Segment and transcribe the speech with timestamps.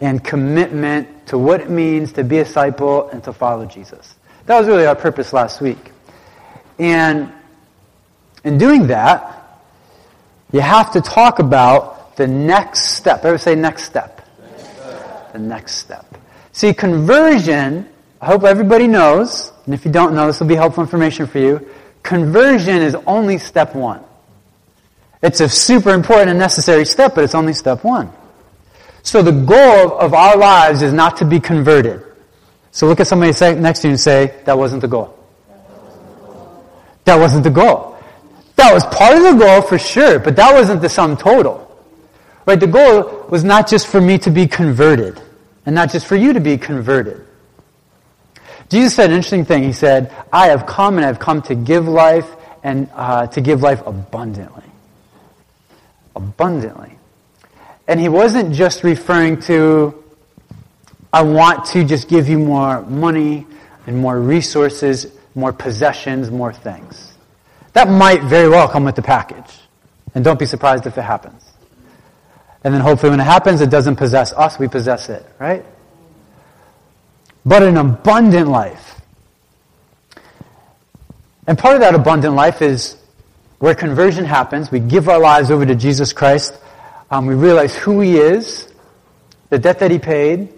[0.00, 4.14] and commitment to what it means to be a disciple and to follow Jesus.
[4.46, 5.92] That was really our purpose last week.
[6.78, 7.32] And
[8.44, 9.60] in doing that,
[10.52, 13.24] you have to talk about the next step.
[13.24, 14.26] Ever say next step?
[14.40, 15.32] Next step.
[15.32, 16.18] The next step.
[16.52, 17.88] See, conversion,
[18.20, 21.38] I hope everybody knows, and if you don't know, this will be helpful information for
[21.38, 21.68] you.
[22.02, 24.02] Conversion is only step one.
[25.22, 28.12] It's a super important and necessary step, but it's only step one.
[29.06, 32.02] So the goal of our lives is not to be converted.
[32.72, 35.16] So look at somebody next to you and say, that wasn't the goal.
[37.04, 37.96] That wasn't the goal.
[38.56, 41.62] That was part of the goal for sure, but that wasn't the sum total.
[42.46, 42.58] Right?
[42.58, 45.22] The goal was not just for me to be converted,
[45.64, 47.24] and not just for you to be converted.
[48.70, 49.62] Jesus said an interesting thing.
[49.62, 52.28] He said, I have come and I have come to give life
[52.64, 54.64] and uh, to give life abundantly.
[56.16, 56.95] Abundantly.
[57.88, 60.02] And he wasn't just referring to,
[61.12, 63.46] I want to just give you more money
[63.86, 67.14] and more resources, more possessions, more things.
[67.74, 69.60] That might very well come with the package.
[70.14, 71.44] And don't be surprised if it happens.
[72.64, 75.64] And then hopefully when it happens, it doesn't possess us, we possess it, right?
[77.44, 79.00] But an abundant life.
[81.46, 82.96] And part of that abundant life is
[83.58, 84.70] where conversion happens.
[84.70, 86.58] We give our lives over to Jesus Christ.
[87.10, 88.72] Um, we realize who He is,
[89.50, 90.52] the debt that He paid,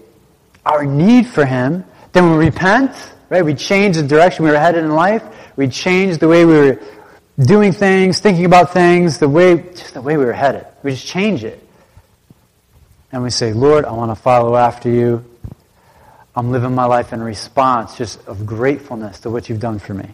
[0.65, 1.85] our need for Him.
[2.13, 2.93] Then we repent,
[3.29, 3.45] right?
[3.45, 5.23] We change the direction we were headed in life.
[5.57, 6.81] We change the way we were
[7.39, 10.67] doing things, thinking about things, the way, just the way we were headed.
[10.83, 11.63] We just change it.
[13.13, 15.25] And we say, Lord, I want to follow after you.
[16.37, 20.09] I'm living my life in response just of gratefulness to what you've done for me.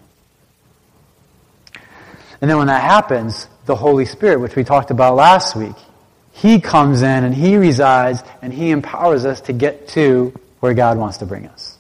[2.41, 5.77] And then when that happens, the Holy Spirit, which we talked about last week,
[6.35, 10.99] He comes in and He resides and He empowers us to get to where God
[10.99, 11.79] wants to bring us.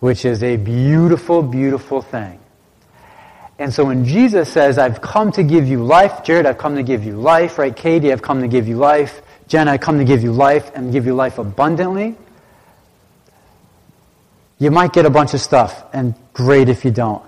[0.00, 2.40] Which is a beautiful, beautiful thing.
[3.58, 6.82] And so when Jesus says, I've come to give you life, Jared, I've come to
[6.82, 7.76] give you life, right?
[7.76, 9.20] Katie, I've come to give you life.
[9.48, 12.16] Jen, I come to give you life and give you life abundantly.
[14.58, 17.22] You might get a bunch of stuff, and great if you don't.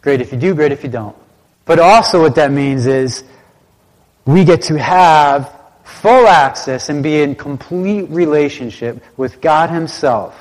[0.00, 1.16] Great if you do, great if you don't.
[1.66, 3.22] But also what that means is
[4.24, 5.54] we get to have
[5.84, 10.36] full access and be in complete relationship with God Himself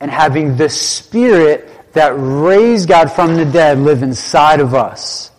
[0.00, 5.30] and having the Spirit that raised God from the dead live inside of us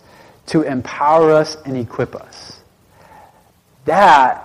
[0.48, 2.60] to empower us and equip us.
[3.86, 4.42] That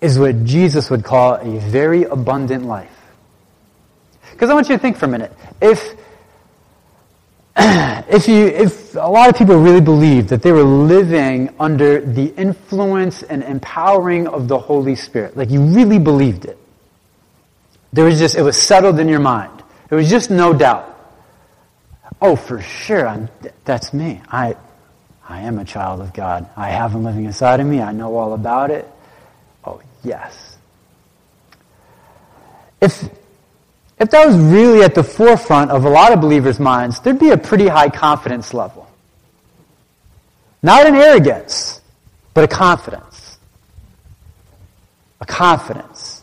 [0.00, 2.88] is what Jesus would call a very abundant life.
[4.32, 5.32] Because I want you to think for a minute.
[5.60, 5.94] If
[7.56, 12.26] if you if a lot of people really believed that they were living under the
[12.36, 16.58] influence and empowering of the Holy Spirit, like you really believed it.
[17.92, 19.62] There was just it was settled in your mind.
[19.90, 20.86] It was just no doubt.
[22.22, 23.28] Oh, for sure, I'm,
[23.64, 24.20] that's me.
[24.28, 24.54] I
[25.30, 26.50] I am a child of God.
[26.56, 27.80] I have him living inside of me.
[27.80, 28.84] I know all about it.
[29.64, 30.58] Oh, yes.
[32.80, 33.08] If
[34.00, 37.30] if that was really at the forefront of a lot of believers' minds, there'd be
[37.30, 38.88] a pretty high confidence level.
[40.62, 41.82] Not an arrogance,
[42.32, 43.38] but a confidence.
[45.20, 46.22] A confidence.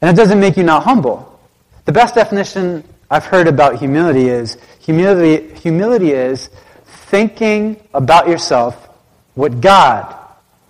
[0.00, 1.40] And it doesn't make you not humble.
[1.84, 6.48] The best definition I've heard about humility is humility, humility is
[6.86, 8.88] thinking about yourself
[9.34, 10.14] what God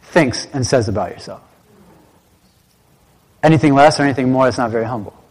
[0.05, 1.43] thinks and says about yourself.
[3.43, 5.22] Anything less or anything more is not very humble.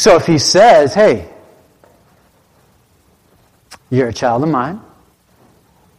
[0.00, 1.28] So if he says, hey,
[3.90, 4.80] you're a child of mine,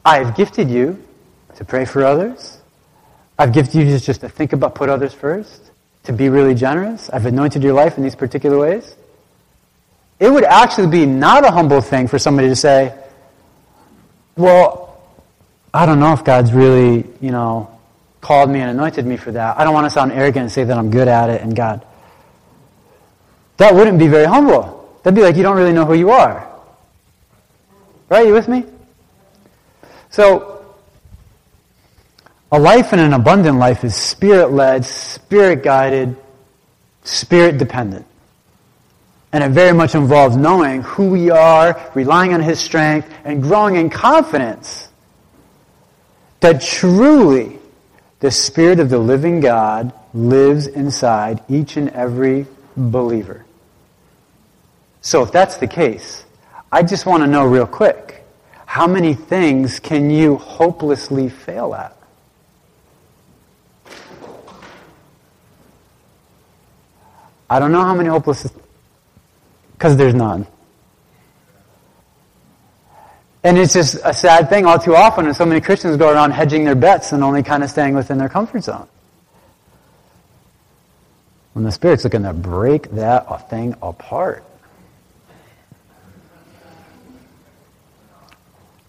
[0.04, 1.06] I have gifted you
[1.58, 2.58] to pray for others,
[3.38, 5.70] I've gifted you just to think about, put others first,
[6.06, 8.96] to be really generous, I've anointed your life in these particular ways,
[10.20, 12.98] it would actually be not a humble thing for somebody to say,
[14.36, 15.00] well,
[15.76, 17.70] I don't know if God's really, you know,
[18.20, 19.60] called me and anointed me for that.
[19.60, 21.86] I don't want to sound arrogant and say that I'm good at it and God
[23.62, 25.00] that wouldn't be very humble.
[25.04, 26.50] That'd be like you don't really know who you are.
[28.10, 28.26] Right?
[28.26, 28.66] You with me?
[30.10, 30.66] So,
[32.52, 36.18] a life and an abundant life is spirit led, spirit guided,
[37.04, 38.06] spirit dependent.
[39.32, 43.76] And it very much involves knowing who we are, relying on His strength, and growing
[43.76, 44.90] in confidence
[46.40, 47.60] that truly
[48.20, 53.46] the Spirit of the living God lives inside each and every believer.
[55.02, 56.26] So if that's the case,
[56.72, 58.24] I just want to know real quick
[58.66, 61.98] how many things can you hopelessly fail at?
[67.50, 68.50] I don't know how many hopeless,
[69.74, 70.48] because there's none.
[73.44, 76.32] And it's just a sad thing all too often and so many Christians go around
[76.32, 78.88] hedging their bets and only kind of staying within their comfort zone.
[81.52, 84.46] When the Spirit's looking to break that thing apart.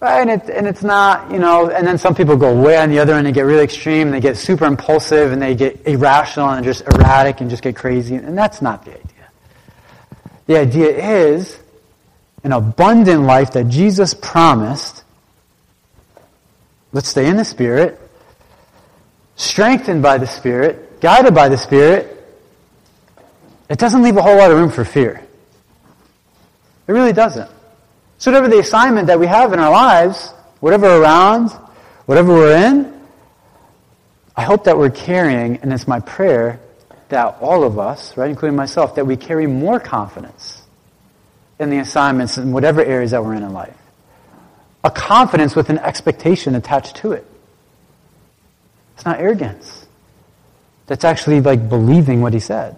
[0.03, 2.91] Right, and, it, and it's not, you know, and then some people go way on
[2.91, 5.87] the other end and get really extreme, and they get super impulsive, and they get
[5.87, 9.29] irrational and just erratic and just get crazy, and that's not the idea.
[10.47, 11.57] The idea is
[12.43, 15.05] an abundant life that Jesus promised.
[16.93, 18.01] Let's stay in the Spirit,
[19.37, 22.27] strengthened by the Spirit, guided by the Spirit.
[23.69, 25.25] It doesn't leave a whole lot of room for fear.
[26.89, 27.53] It really doesn't.
[28.23, 30.29] So whatever the assignment that we have in our lives,
[30.61, 31.51] whatever around,
[32.07, 33.01] whatever we're in,
[34.37, 36.61] I hope that we're carrying, and it's my prayer
[37.09, 40.63] that all of us, right, including myself, that we carry more confidence
[41.59, 43.77] in the assignments in whatever areas that we're in in life.
[44.85, 47.27] A confidence with an expectation attached to it.
[48.95, 49.85] It's not arrogance.
[50.87, 52.77] That's actually like believing what he said.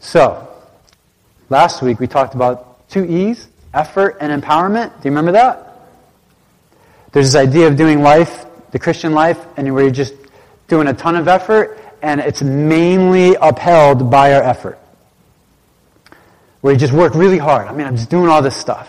[0.00, 0.51] So,
[1.52, 4.88] Last week we talked about two E's, effort and empowerment.
[4.88, 5.86] Do you remember that?
[7.12, 10.14] There's this idea of doing life, the Christian life, and where you're just
[10.68, 14.78] doing a ton of effort, and it's mainly upheld by our effort.
[16.62, 17.68] Where you just work really hard.
[17.68, 18.88] I mean, I'm just doing all this stuff.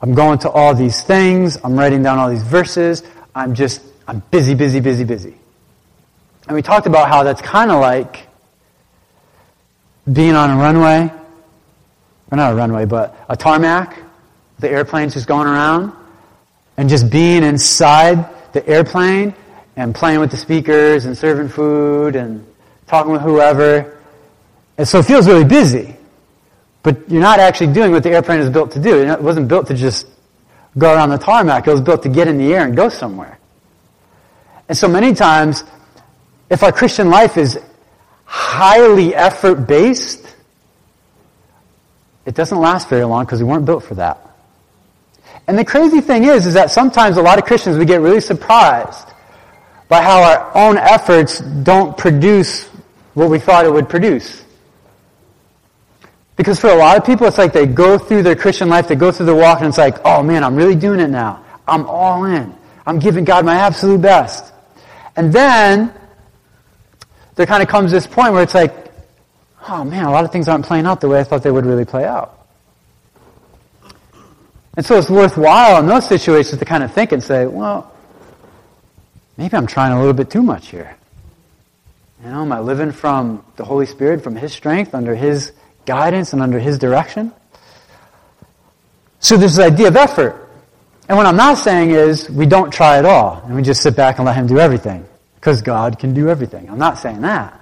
[0.00, 1.58] I'm going to all these things.
[1.64, 3.02] I'm writing down all these verses.
[3.34, 5.34] I'm just, I'm busy, busy, busy, busy.
[6.46, 8.25] And we talked about how that's kind of like
[10.12, 11.10] being on a runway,
[12.30, 13.98] or not a runway, but a tarmac,
[14.58, 15.92] the airplane's just going around,
[16.76, 19.34] and just being inside the airplane
[19.76, 22.46] and playing with the speakers and serving food and
[22.86, 23.98] talking with whoever.
[24.78, 25.96] And so it feels really busy.
[26.82, 29.02] But you're not actually doing what the airplane is built to do.
[29.02, 30.06] It wasn't built to just
[30.78, 31.66] go around the tarmac.
[31.66, 33.38] It was built to get in the air and go somewhere.
[34.68, 35.64] And so many times,
[36.48, 37.58] if our Christian life is
[38.26, 40.36] highly effort based,
[42.26, 44.20] it doesn't last very long because we weren't built for that.
[45.46, 48.20] And the crazy thing is, is that sometimes a lot of Christians, we get really
[48.20, 49.08] surprised
[49.88, 52.66] by how our own efforts don't produce
[53.14, 54.44] what we thought it would produce.
[56.34, 58.96] Because for a lot of people, it's like they go through their Christian life, they
[58.96, 61.44] go through their walk, and it's like, oh man, I'm really doing it now.
[61.66, 62.54] I'm all in.
[62.84, 64.52] I'm giving God my absolute best.
[65.16, 65.94] And then,
[67.36, 68.74] there kind of comes this point where it's like,
[69.68, 71.66] oh man, a lot of things aren't playing out the way I thought they would
[71.66, 72.32] really play out.
[74.76, 77.92] And so it's worthwhile in those situations to kind of think and say, well,
[79.36, 80.96] maybe I'm trying a little bit too much here.
[82.22, 85.52] You know, am I living from the Holy Spirit, from His strength, under His
[85.84, 87.32] guidance, and under His direction?
[89.20, 90.48] So there's this idea of effort.
[91.08, 93.96] And what I'm not saying is we don't try at all, and we just sit
[93.96, 95.06] back and let Him do everything
[95.36, 96.68] because God can do everything.
[96.68, 97.60] I'm not saying that.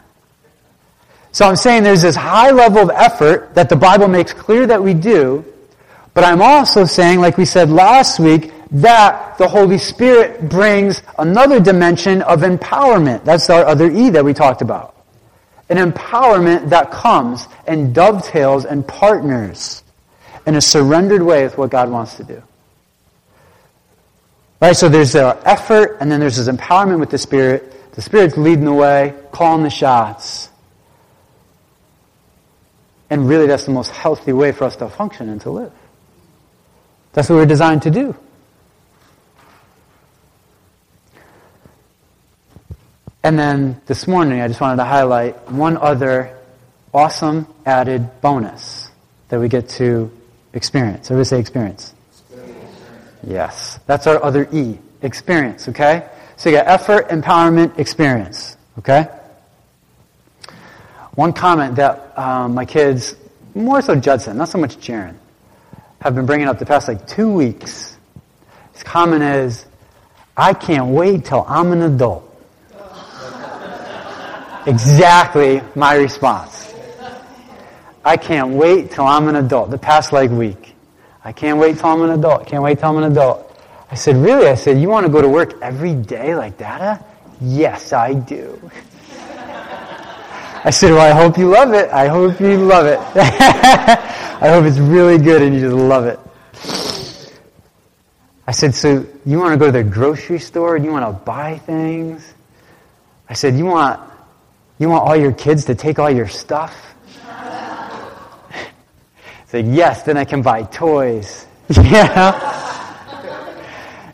[1.33, 4.83] So I'm saying there's this high level of effort that the Bible makes clear that
[4.83, 5.45] we do,
[6.15, 11.61] but I'm also saying, like we said last week, that the Holy Spirit brings another
[11.61, 13.25] dimension of empowerment.
[13.25, 14.95] That's our other E that we talked about.
[15.69, 19.83] An empowerment that comes and dovetails and partners
[20.47, 22.43] in a surrendered way with what God wants to do.
[24.65, 24.75] Right?
[24.75, 27.93] So there's our effort, and then there's this empowerment with the Spirit.
[27.93, 30.49] The Spirit's leading the way, calling the shots.
[33.11, 35.73] And really, that's the most healthy way for us to function and to live.
[37.13, 38.17] That's what we're designed to do.
[43.23, 46.39] And then this morning, I just wanted to highlight one other
[46.95, 48.89] awesome added bonus
[49.29, 50.11] that we get to
[50.55, 51.11] experience.
[51.11, 51.94] Everybody say experience.
[53.27, 53.79] Yes.
[53.87, 54.79] That's our other E.
[55.03, 56.09] Experience, okay?
[56.37, 58.57] So you got effort, empowerment, experience.
[58.79, 59.07] Okay?
[61.15, 63.15] One comment that um, my kids,
[63.55, 65.15] more so Judson, not so much Jaron,
[66.01, 67.97] have been bringing up the past like two weeks.
[68.73, 69.65] His comment is,
[70.37, 72.29] I can't wait till I'm an adult.
[74.67, 76.75] exactly my response.
[78.05, 79.71] I can't wait till I'm an adult.
[79.71, 80.74] The past like week.
[81.25, 82.47] I can't wait till I'm an adult.
[82.47, 83.51] Can't wait till I'm an adult.
[83.91, 84.47] I said, Really?
[84.47, 87.07] I said, You want to go to work every day like that?
[87.41, 88.71] Yes, I do.
[90.67, 91.91] I said, Well, I hope you love it.
[91.91, 92.99] I hope you love it.
[93.17, 96.21] I hope it's really good and you just love it.
[98.47, 101.25] I said, So you want to go to the grocery store and you want to
[101.25, 102.35] buy things?
[103.29, 104.01] I said, You want
[104.79, 106.94] You want all your kids to take all your stuff?
[109.55, 111.47] Say, yes, then I can buy toys.
[111.71, 112.75] yeah.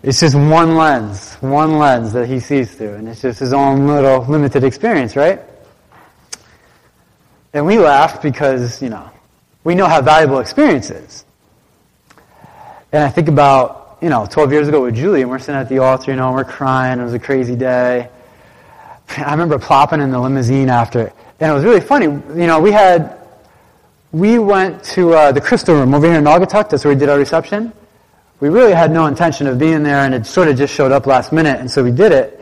[0.02, 3.86] It's just one lens, one lens that he sees through, and it's just his own
[3.86, 5.40] little limited experience, right?
[7.54, 9.10] And we laugh because, you know,
[9.64, 11.24] we know how valuable experience is.
[12.92, 15.70] And I think about, you know, 12 years ago with Julie, and we're sitting at
[15.70, 17.00] the altar, you know, and we're crying.
[17.00, 18.10] It was a crazy day.
[19.16, 22.04] I remember plopping in the limousine after, and it was really funny.
[22.04, 23.19] You know, we had,
[24.12, 26.70] we went to uh, the Crystal Room over here in Naugatuck.
[26.70, 27.72] That's where we did our reception
[28.40, 31.06] we really had no intention of being there, and it sort of just showed up
[31.06, 32.40] last minute, and so we did it.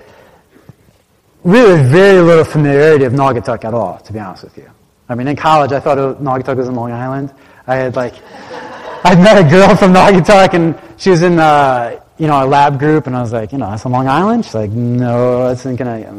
[1.42, 4.70] Really, very little familiarity of Naugatuck at all, to be honest with you.
[5.08, 7.34] I mean, in college, I thought Naugatuck was in Long Island.
[7.66, 8.14] I had like,
[9.04, 12.78] I'd met a girl from Naugatuck, and she was in, uh, you know, a lab
[12.78, 14.44] group, and I was like, you know, that's in Long Island.
[14.44, 16.14] She's like, no, that's in Connecticut.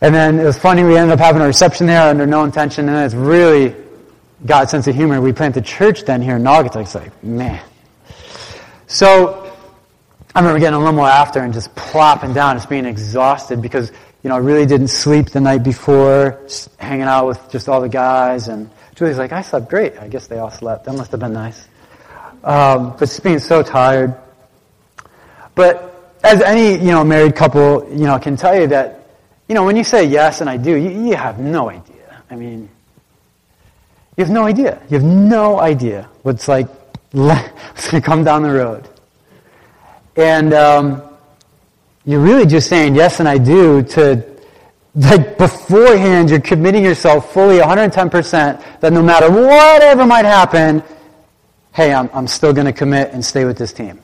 [0.00, 0.82] And then it was funny.
[0.82, 3.74] We ended up having a reception there under no intention, and it's really
[4.44, 5.20] God's sense of humor.
[5.20, 6.82] We planted church then here in Naugatuck.
[6.82, 7.62] It's like, man,
[8.86, 9.52] so
[10.34, 13.90] I remember getting a limo after and just plopping down, just being exhausted because,
[14.22, 17.80] you know, I really didn't sleep the night before, just hanging out with just all
[17.80, 18.48] the guys.
[18.48, 19.98] And Julie's like, I slept great.
[19.98, 20.84] I guess they all slept.
[20.84, 21.66] That must have been nice.
[22.44, 24.14] Um, but just being so tired.
[25.54, 29.08] But as any, you know, married couple, you know, can tell you that,
[29.48, 32.22] you know, when you say yes and I do, you, you have no idea.
[32.30, 32.68] I mean,
[34.16, 34.80] you have no idea.
[34.88, 36.68] You have no idea what's like
[37.12, 38.88] it's going to come down the road.
[40.16, 41.02] And um,
[42.04, 44.24] you're really just saying yes and I do to,
[44.94, 50.82] like beforehand, you're committing yourself fully 110% that no matter whatever might happen,
[51.74, 54.00] hey, I'm, I'm still going to commit and stay with this team.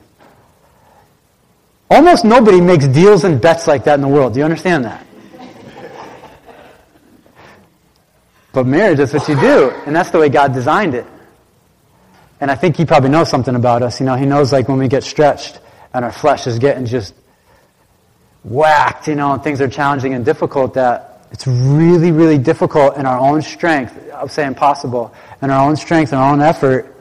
[1.89, 4.33] Almost nobody makes deals and bets like that in the world.
[4.33, 5.05] Do you understand that?
[8.53, 9.71] But marriage, that's what you do.
[9.85, 11.05] And that's the way God designed it.
[12.39, 13.99] And I think he probably knows something about us.
[13.99, 15.59] You know, he knows like when we get stretched
[15.93, 17.15] and our flesh is getting just
[18.43, 23.05] whacked, you know, and things are challenging and difficult that it's really, really difficult in
[23.07, 23.97] our own strength.
[24.13, 25.13] I'll say impossible.
[25.41, 26.95] In our own strength and our own effort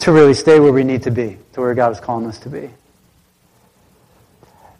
[0.00, 2.48] to really stay where we need to be, to where God is calling us to
[2.48, 2.70] be.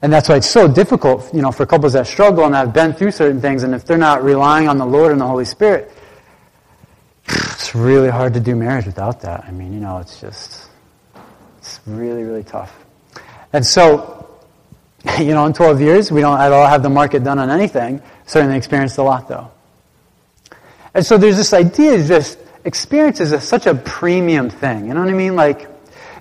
[0.02, 2.92] And that's why it's so difficult, you know, for couples that struggle and have been
[2.92, 5.92] through certain things, and if they're not relying on the Lord and the Holy Spirit,
[7.28, 9.44] it's really hard to do marriage without that.
[9.44, 10.68] I mean, you know, it's just,
[11.58, 12.84] it's really, really tough.
[13.52, 14.28] And so,
[15.20, 18.02] you know, in 12 years, we don't at all have the market done on anything.
[18.26, 19.52] Certainly experienced a lot, though.
[20.94, 24.88] And so there's this idea, just experience is a, such a premium thing.
[24.88, 25.36] You know what I mean?
[25.36, 25.68] Like,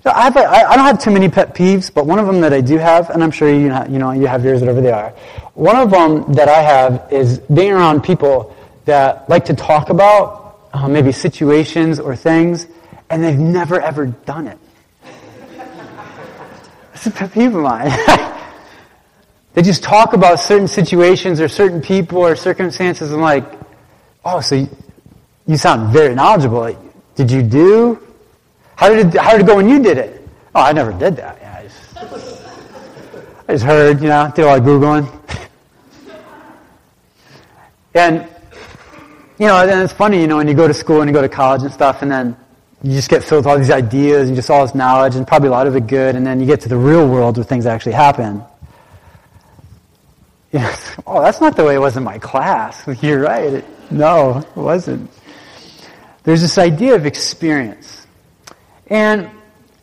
[0.06, 2.42] know, I, have a, I don't have too many pet peeves, but one of them
[2.42, 4.82] that I do have, and I'm sure you know, you know you have yours whatever
[4.82, 5.12] they are.
[5.54, 8.56] One of them that I have is being around people
[8.86, 12.68] that like to talk about uh, maybe situations or things,
[13.10, 14.58] and they've never ever done it.
[16.94, 17.90] It's a pet peeve of mine.
[19.54, 23.44] they just talk about certain situations or certain people or circumstances and like,
[24.24, 24.70] oh, so you,
[25.48, 26.76] you sound very knowledgeable.
[27.16, 28.11] Did you do?
[28.82, 30.28] How did it, how did it go when you did it?
[30.56, 31.38] Oh, I never did that.
[31.40, 32.44] Yeah, I, just,
[33.48, 35.06] I just heard, you know, did a lot of Googling.
[37.94, 38.28] and
[39.38, 41.22] you know, and it's funny, you know, when you go to school and you go
[41.22, 42.36] to college and stuff, and then
[42.82, 45.50] you just get filled with all these ideas and just all this knowledge, and probably
[45.50, 47.68] a lot of it good, and then you get to the real world where things
[47.68, 48.44] actually happen.
[50.52, 50.98] Yes.
[51.08, 52.84] Oh, that's not the way it was in my class.
[53.02, 53.54] You're right.
[53.54, 55.10] It, no, it wasn't.
[56.24, 58.01] There's this idea of experience.
[58.92, 59.32] And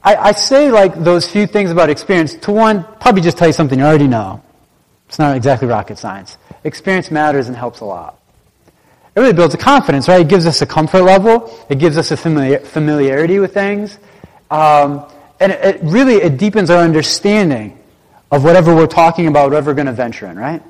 [0.05, 3.55] I, I, say like those few things about experience to one, probably just tell you
[3.55, 4.43] something you already know.
[5.09, 6.37] It's not exactly rocket science.
[6.63, 8.21] Experience matters and helps a lot.
[9.17, 10.21] It really builds a confidence, right?
[10.21, 11.59] It gives us a comfort level.
[11.71, 13.99] It gives us a familiar, familiarity with things.
[14.51, 15.07] Um,
[15.41, 17.79] and it, it really, it deepens our understanding
[18.31, 20.63] of whatever we're talking about, whatever we're going to venture in, right?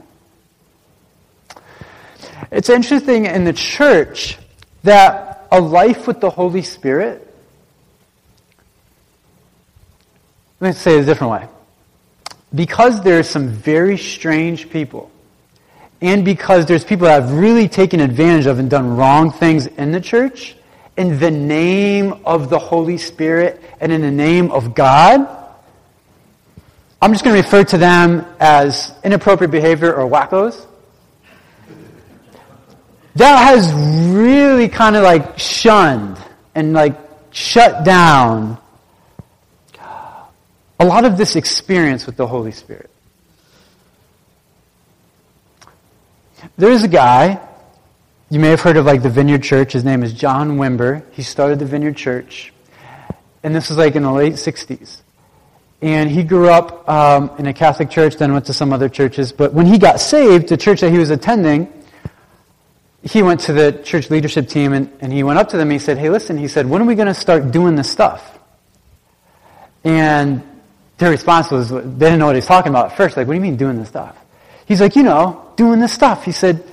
[2.53, 4.39] It's interesting in the church
[4.85, 7.28] that a life with the Holy Spirit,
[10.61, 11.49] let me say it a different way.
[12.55, 15.11] Because there's some very strange people
[16.01, 19.91] and because there's people that have really taken advantage of and done wrong things in
[19.91, 20.57] the church,
[20.97, 25.27] in the name of the Holy Spirit and in the name of God,
[27.01, 30.67] I'm just going to refer to them as inappropriate behavior or wackos.
[33.17, 33.73] That has
[34.13, 36.19] really kind of like shunned
[36.55, 36.97] and like
[37.31, 38.59] shut down
[40.79, 42.91] a lot of this experience with the Holy Spirit.
[46.57, 47.41] There's a guy,
[48.31, 49.73] you may have heard of like the Vineyard Church.
[49.73, 51.03] His name is John Wimber.
[51.13, 52.53] He started the Vineyard Church.
[53.43, 55.01] And this was like in the late 60s.
[55.81, 59.33] And he grew up um, in a Catholic church, then went to some other churches.
[59.33, 61.73] But when he got saved, the church that he was attending,
[63.03, 65.73] he went to the church leadership team and, and he went up to them and
[65.73, 68.39] he said, Hey, listen, he said, when are we going to start doing this stuff?
[69.85, 70.43] And
[70.99, 73.17] their response was, they didn't know what he was talking about at first.
[73.17, 74.17] Like, what do you mean doing this stuff?
[74.67, 76.25] He's like, you know, doing this stuff.
[76.25, 76.65] He said,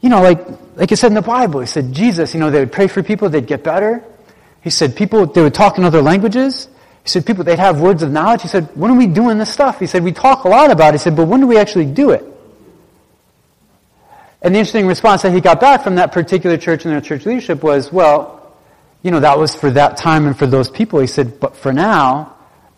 [0.00, 0.46] you know, like,
[0.76, 3.02] like it said in the Bible, he said, Jesus, you know, they would pray for
[3.02, 4.04] people, they'd get better.
[4.62, 6.68] He said, people, they would talk in other languages.
[7.02, 8.42] He said, people, they'd have words of knowledge.
[8.42, 9.80] He said, when are we doing this stuff?
[9.80, 10.94] He said, we talk a lot about it.
[10.94, 12.24] He said, but when do we actually do it?
[14.42, 17.26] And the interesting response that he got back from that particular church and their church
[17.26, 18.54] leadership was, well,
[19.02, 21.00] you know, that was for that time and for those people.
[21.00, 22.36] He said, but for now,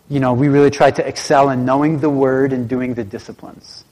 [0.09, 3.85] you know, we really try to excel in knowing the word and doing the disciplines.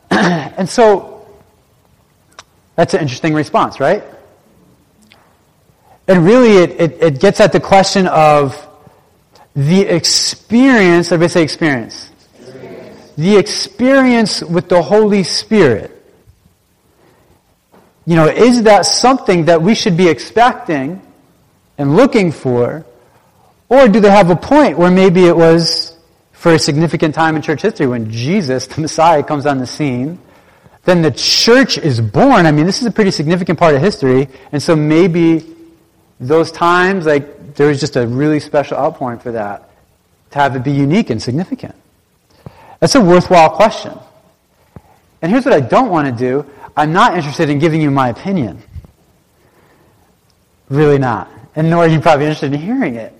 [0.10, 1.26] and so,
[2.76, 4.04] that's an interesting response, right?
[6.08, 8.68] And really, it, it, it gets at the question of
[9.54, 12.10] the experience, everybody say experience.
[12.38, 13.12] experience.
[13.16, 15.90] The experience with the Holy Spirit.
[18.04, 21.00] You know, is that something that we should be expecting
[21.78, 22.84] and looking for?
[23.68, 25.96] Or do they have a point where maybe it was
[26.32, 30.18] for a significant time in church history when Jesus, the Messiah, comes on the scene?
[30.84, 32.46] Then the church is born.
[32.46, 34.28] I mean, this is a pretty significant part of history.
[34.50, 35.54] And so maybe
[36.18, 39.70] those times, like, there was just a really special outpouring for that
[40.32, 41.74] to have it be unique and significant.
[42.80, 43.96] That's a worthwhile question.
[45.20, 48.08] And here's what I don't want to do I'm not interested in giving you my
[48.08, 48.62] opinion.
[50.68, 51.30] Really not.
[51.54, 53.12] And nor are you probably interested in hearing it.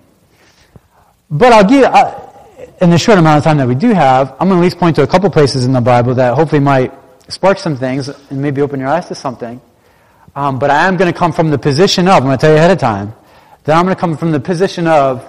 [1.30, 2.28] But I'll give, uh,
[2.80, 4.78] in the short amount of time that we do have, I'm going to at least
[4.78, 6.92] point to a couple places in the Bible that hopefully might
[7.28, 9.60] spark some things and maybe open your eyes to something.
[10.34, 12.50] Um, but I am going to come from the position of, I'm going to tell
[12.50, 13.14] you ahead of time,
[13.64, 15.28] that I'm going to come from the position of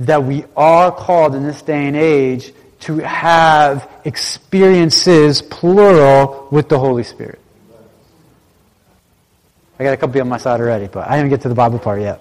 [0.00, 6.78] that we are called in this day and age to have experiences, plural, with the
[6.78, 7.40] Holy Spirit.
[9.78, 11.78] I got a couple on my side already, but I didn't get to the Bible
[11.78, 12.20] part yet.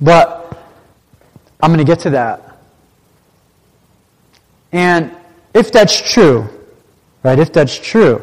[0.00, 0.58] But
[1.60, 2.58] I'm going to get to that.
[4.72, 5.14] And
[5.54, 6.48] if that's true,
[7.22, 8.18] right, if that's true,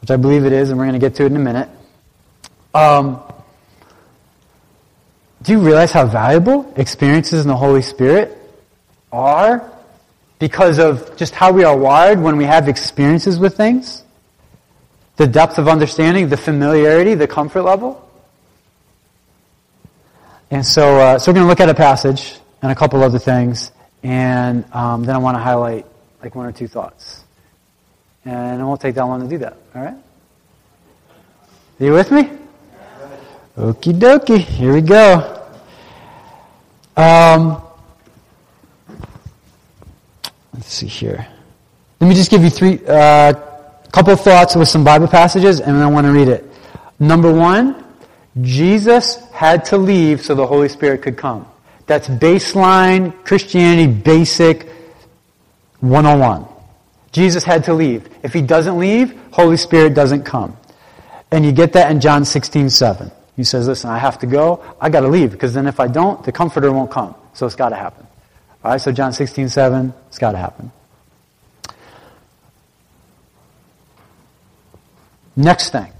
[0.00, 1.68] which I believe it is, and we're going to get to it in a minute,
[2.74, 3.22] um,
[5.42, 8.36] do you realize how valuable experiences in the Holy Spirit
[9.12, 9.70] are
[10.38, 14.02] because of just how we are wired when we have experiences with things?
[15.16, 18.01] The depth of understanding, the familiarity, the comfort level?
[20.50, 23.18] And so, uh, so we're going to look at a passage and a couple other
[23.18, 25.86] things, and um, then I want to highlight
[26.22, 27.24] like one or two thoughts.
[28.24, 29.96] And it won't take that long to do that, all right?
[31.80, 32.30] Are you with me?
[33.56, 35.42] Okie dokie, here we go.
[36.96, 37.62] Um,
[40.54, 41.26] let's see here.
[42.00, 43.32] Let me just give you three, uh,
[43.92, 46.50] couple thoughts with some Bible passages, and then I want to read it.
[46.98, 47.84] Number one,
[48.40, 51.44] Jesus had to leave so the Holy Spirit could come.
[51.86, 54.68] That's baseline Christianity, basic
[55.80, 56.46] 101.
[57.10, 58.08] Jesus had to leave.
[58.22, 60.56] If he doesn't leave, Holy Spirit doesn't come.
[61.32, 63.10] And you get that in John 16, 7.
[63.34, 64.62] He says, listen, I have to go.
[64.80, 67.16] I got to leave because then if I don't, the comforter won't come.
[67.34, 68.06] So it's got to happen.
[68.62, 70.70] All right, so John 16, 7, it's got to happen.
[75.34, 75.92] Next thing.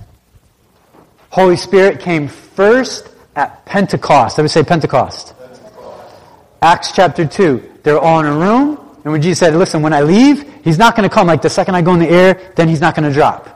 [1.30, 4.38] Holy Spirit came first at Pentecost.
[4.38, 5.36] Let me say Pentecost.
[5.38, 6.14] Pentecost.
[6.60, 7.78] Acts chapter 2.
[7.82, 8.78] They're all in a room.
[9.04, 11.50] And when Jesus said, listen, when I leave, he's not going to come like the
[11.50, 13.48] second I go in the air, then he's not going to drop.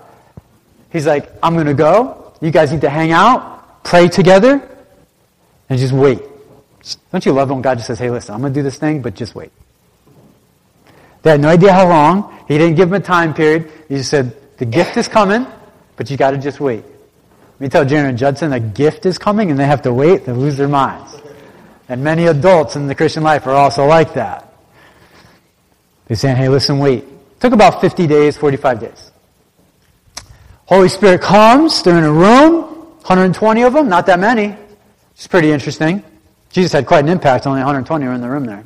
[0.90, 2.32] He's like, I'm going to go.
[2.40, 4.60] You guys need to hang out pray together,
[5.68, 6.20] and just wait.
[7.12, 9.00] Don't you love when God just says, hey, listen, I'm going to do this thing,
[9.00, 9.52] but just wait.
[11.22, 12.36] They had no idea how long.
[12.48, 13.70] He didn't give them a time period.
[13.88, 15.46] He just said, the gift is coming,
[15.96, 16.84] but you got to just wait.
[17.58, 20.32] Me tell Jaron and Judson, a gift is coming, and they have to wait, they
[20.32, 21.16] lose their minds.
[21.88, 24.52] And many adults in the Christian life are also like that.
[26.06, 27.04] They're saying, hey, listen, wait.
[27.04, 29.10] It took about 50 days, 45 days.
[30.66, 32.62] Holy Spirit comes, they're in a room,
[33.06, 33.88] 120 of them?
[33.88, 34.56] Not that many.
[35.12, 36.02] It's pretty interesting.
[36.50, 37.46] Jesus had quite an impact.
[37.46, 38.64] Only 120 were in the room there.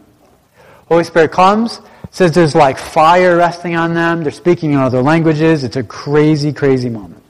[0.87, 4.23] Holy Spirit comes, says there's like fire resting on them.
[4.23, 5.63] They're speaking in other languages.
[5.63, 7.23] It's a crazy, crazy moment.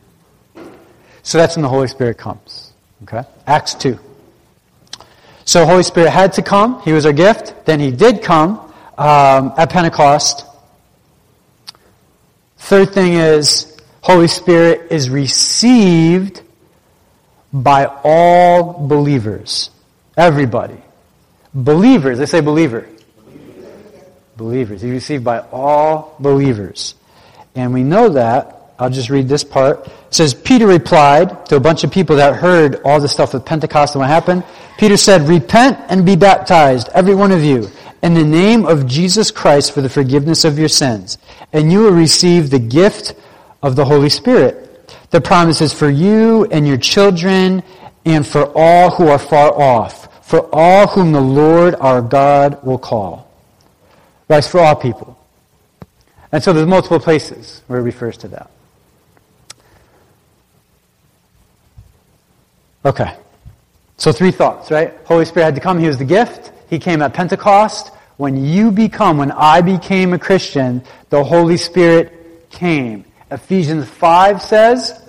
[1.23, 2.73] So that's when the Holy Spirit comes.
[3.03, 3.23] Okay?
[3.47, 3.99] Acts 2.
[5.45, 6.81] So Holy Spirit had to come.
[6.83, 7.67] He was our gift.
[7.67, 10.47] Then he did come um, at Pentecost.
[12.59, 16.43] Third thing is, Holy Spirit is received
[17.53, 19.71] by all believers.
[20.17, 20.77] Everybody.
[21.55, 22.19] Believers.
[22.19, 22.87] They say believer.
[24.37, 24.83] Believers.
[24.83, 26.95] He's received by all believers.
[27.55, 28.60] And we know that.
[28.81, 29.87] I'll just read this part.
[29.87, 33.45] It says, Peter replied to a bunch of people that heard all the stuff with
[33.45, 34.43] Pentecost and what happened.
[34.79, 37.69] Peter said, Repent and be baptized, every one of you,
[38.03, 41.19] in the name of Jesus Christ for the forgiveness of your sins,
[41.53, 43.15] and you will receive the gift
[43.63, 44.67] of the Holy Spirit.
[45.11, 47.63] The promise is for you and your children
[48.07, 52.79] and for all who are far off, for all whom the Lord our God will
[52.79, 53.31] call.
[54.27, 55.19] Right, for all people.
[56.33, 58.51] And so there's multiple places where it refers to that.
[62.85, 63.17] Okay.
[63.97, 64.95] So three thoughts, right?
[65.05, 65.79] Holy Spirit had to come.
[65.79, 66.53] He was the gift.
[66.71, 67.93] He came at Pentecost.
[68.17, 73.05] When you become, when I became a Christian, the Holy Spirit came.
[73.31, 75.01] Ephesians 5 says,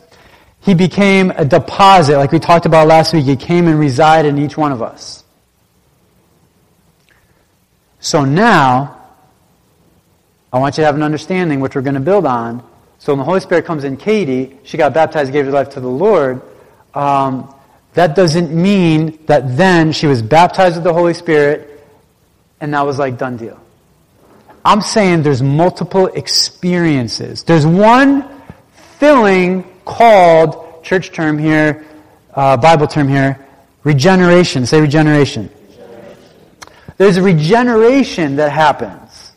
[0.61, 3.25] He became a deposit, like we talked about last week.
[3.25, 5.23] He came and resided in each one of us.
[7.99, 8.97] So now,
[10.51, 12.63] I want you to have an understanding, which we're going to build on.
[12.99, 15.79] So when the Holy Spirit comes in Katie, she got baptized, gave her life to
[15.79, 16.41] the Lord.
[16.93, 17.53] Um,
[17.93, 21.71] that doesn't mean that then she was baptized with the Holy Spirit
[22.61, 23.59] and that was like done deal.
[24.63, 27.43] I'm saying there's multiple experiences.
[27.43, 28.29] There's one
[28.99, 31.85] filling called, church term here,
[32.35, 33.43] uh, Bible term here,
[33.83, 34.65] regeneration.
[34.67, 35.49] Say regeneration.
[35.67, 36.19] regeneration.
[36.97, 39.33] There's a regeneration that happens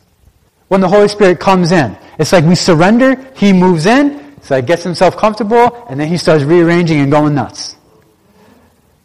[0.68, 1.96] when the Holy Spirit comes in.
[2.18, 6.18] It's like we surrender, He moves in, so He gets Himself comfortable, and then He
[6.18, 7.76] starts rearranging and going nuts.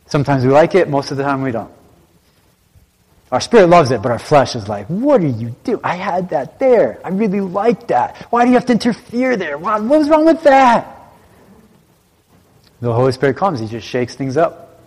[0.09, 1.71] Sometimes we like it, most of the time we don't.
[3.31, 5.79] Our spirit loves it, but our flesh is like, what are you doing?
[5.83, 6.99] I had that there.
[7.03, 8.17] I really like that.
[8.31, 9.57] Why do you have to interfere there?
[9.59, 10.95] What was wrong with that?
[12.81, 14.81] The Holy Spirit comes, He just shakes things up.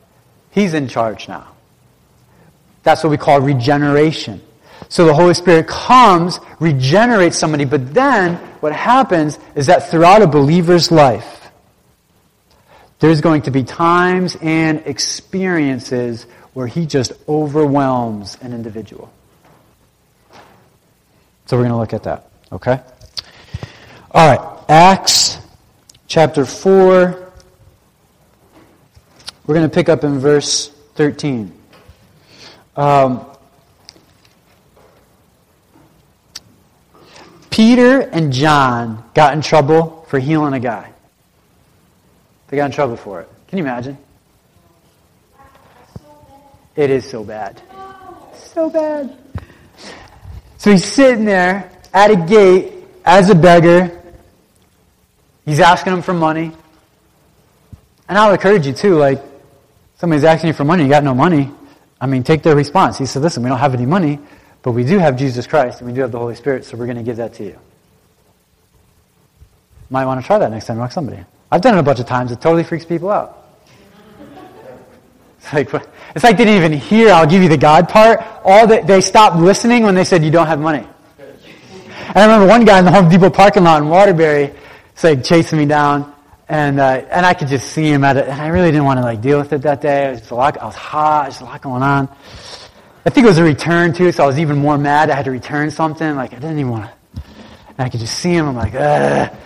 [0.51, 1.49] He's in charge now.
[2.83, 4.43] That's what we call regeneration.
[4.89, 10.27] So the Holy Spirit comes, regenerates somebody, but then what happens is that throughout a
[10.27, 11.42] believer's life,
[13.03, 19.13] there's going to be times and experiences where he just overwhelms an individual.
[21.47, 22.81] So we're going to look at that, okay?
[24.13, 25.39] All right, Acts
[26.07, 27.33] chapter 4.
[29.47, 31.53] We're going to pick up in verse 13.
[32.77, 33.27] Um,
[37.51, 40.92] Peter and John got in trouble for healing a guy.
[42.53, 43.31] They got in trouble for it.
[43.49, 43.97] Can you imagine?
[46.77, 47.63] It is so bad.
[48.35, 49.17] So bad.
[50.59, 52.75] So he's sitting there at a gate
[53.07, 54.03] as a beggar.
[55.47, 56.53] He's asking him for money.
[58.07, 59.23] And I'll encourage you too, like,
[59.95, 61.51] somebody's asking you for money, you got no money.
[61.99, 62.99] I mean, take their response.
[62.99, 64.19] He said, listen, we don't have any money,
[64.61, 66.85] but we do have Jesus Christ and we do have the Holy Spirit, so we're
[66.85, 67.59] going to give that to you.
[69.89, 71.25] Might want to try that next time you ask somebody.
[71.53, 72.33] I've done it a bunch of times.
[72.33, 73.47] It totally freaks people out.
[75.37, 75.71] It's like,
[76.15, 78.21] it's like they didn't even hear, I'll give you the God part.
[78.43, 80.87] All that, they stopped listening when they said you don't have money.
[81.19, 84.55] And I remember one guy in the Home Depot parking lot in Waterbury,
[84.95, 86.15] it's like chasing me down.
[86.49, 88.29] And, uh, and I could just see him at it.
[88.29, 90.09] And I really didn't want to like deal with it that day.
[90.09, 91.25] It was a lot, I was hot.
[91.25, 92.09] There's a lot going on.
[93.05, 95.11] I think it was a return too, so I was even more mad.
[95.11, 96.17] I had to return something.
[96.17, 97.23] Like I didn't even want to.
[97.69, 98.49] And I could just see him.
[98.49, 99.37] I'm like, Ugh.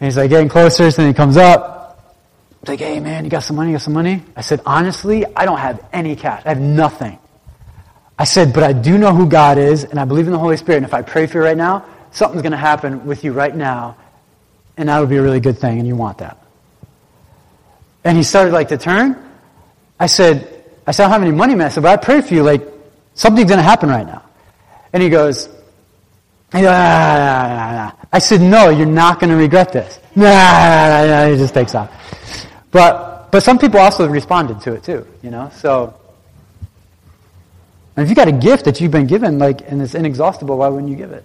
[0.00, 2.16] And he's like getting closer, so then he comes up.
[2.60, 3.70] He's like, hey man, you got some money?
[3.70, 4.22] You got some money?
[4.34, 6.42] I said, honestly, I don't have any cash.
[6.44, 7.18] I have nothing.
[8.18, 10.56] I said, but I do know who God is, and I believe in the Holy
[10.56, 13.32] Spirit, and if I pray for you right now, something's going to happen with you
[13.32, 13.96] right now,
[14.76, 16.38] and that would be a really good thing, and you want that.
[18.04, 19.22] And he started like to turn.
[19.98, 21.66] I said, I said, I don't have any money, man.
[21.66, 22.62] I said, but I pray for you, like,
[23.14, 24.22] something's going to happen right now.
[24.92, 25.48] And he goes,
[26.62, 29.98] Nah, nah, nah, I said, no, you're not going to regret this.
[30.14, 31.90] Nah, nah, nah, He just takes off.
[32.70, 35.94] But, but some people also responded to it too, you know, so.
[37.96, 40.68] And if you got a gift that you've been given, like, and it's inexhaustible, why
[40.68, 41.24] wouldn't you give it?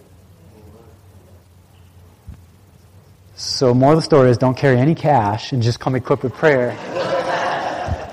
[3.35, 6.33] So, more of the story is don't carry any cash and just come equipped with
[6.33, 6.77] prayer.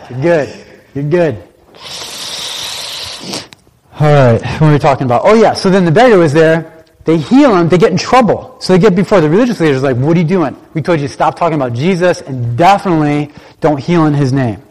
[0.11, 0.67] You're good.
[0.95, 1.43] You're good.
[4.01, 5.23] All right, what were we talking about?
[5.25, 6.78] Oh, yeah, so then the beggar was there.
[7.09, 8.55] They heal him, they get in trouble.
[8.61, 10.55] So they get before the religious leaders like, what are you doing?
[10.75, 14.63] We told you to stop talking about Jesus and definitely don't heal in his name.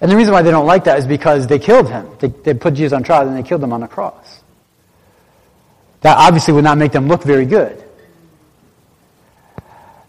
[0.00, 2.06] And the reason why they don't like that is because they killed him.
[2.20, 4.42] They, they put Jesus on trial and they killed him on the cross.
[6.02, 7.82] That obviously would not make them look very good.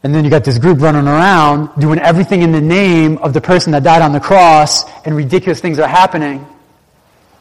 [0.03, 3.41] And then you got this group running around doing everything in the name of the
[3.41, 6.45] person that died on the cross, and ridiculous things are happening.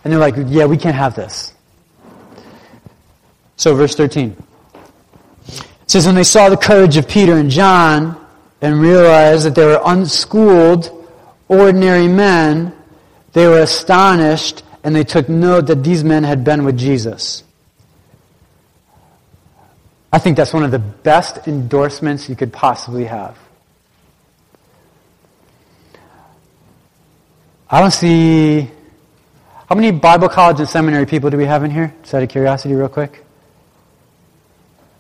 [0.04, 1.52] And they're like, yeah, we can't have this.
[3.56, 4.36] So, verse 13.
[5.46, 8.18] It says, When they saw the courage of Peter and John
[8.60, 10.90] and realized that they were unschooled,
[11.48, 12.74] ordinary men,
[13.32, 17.44] they were astonished and they took note that these men had been with Jesus.
[20.12, 23.38] I think that's one of the best endorsements you could possibly have.
[27.70, 28.70] I don't see.
[29.66, 31.94] How many Bible college and seminary people do we have in here?
[32.02, 33.24] Just out of curiosity, real quick.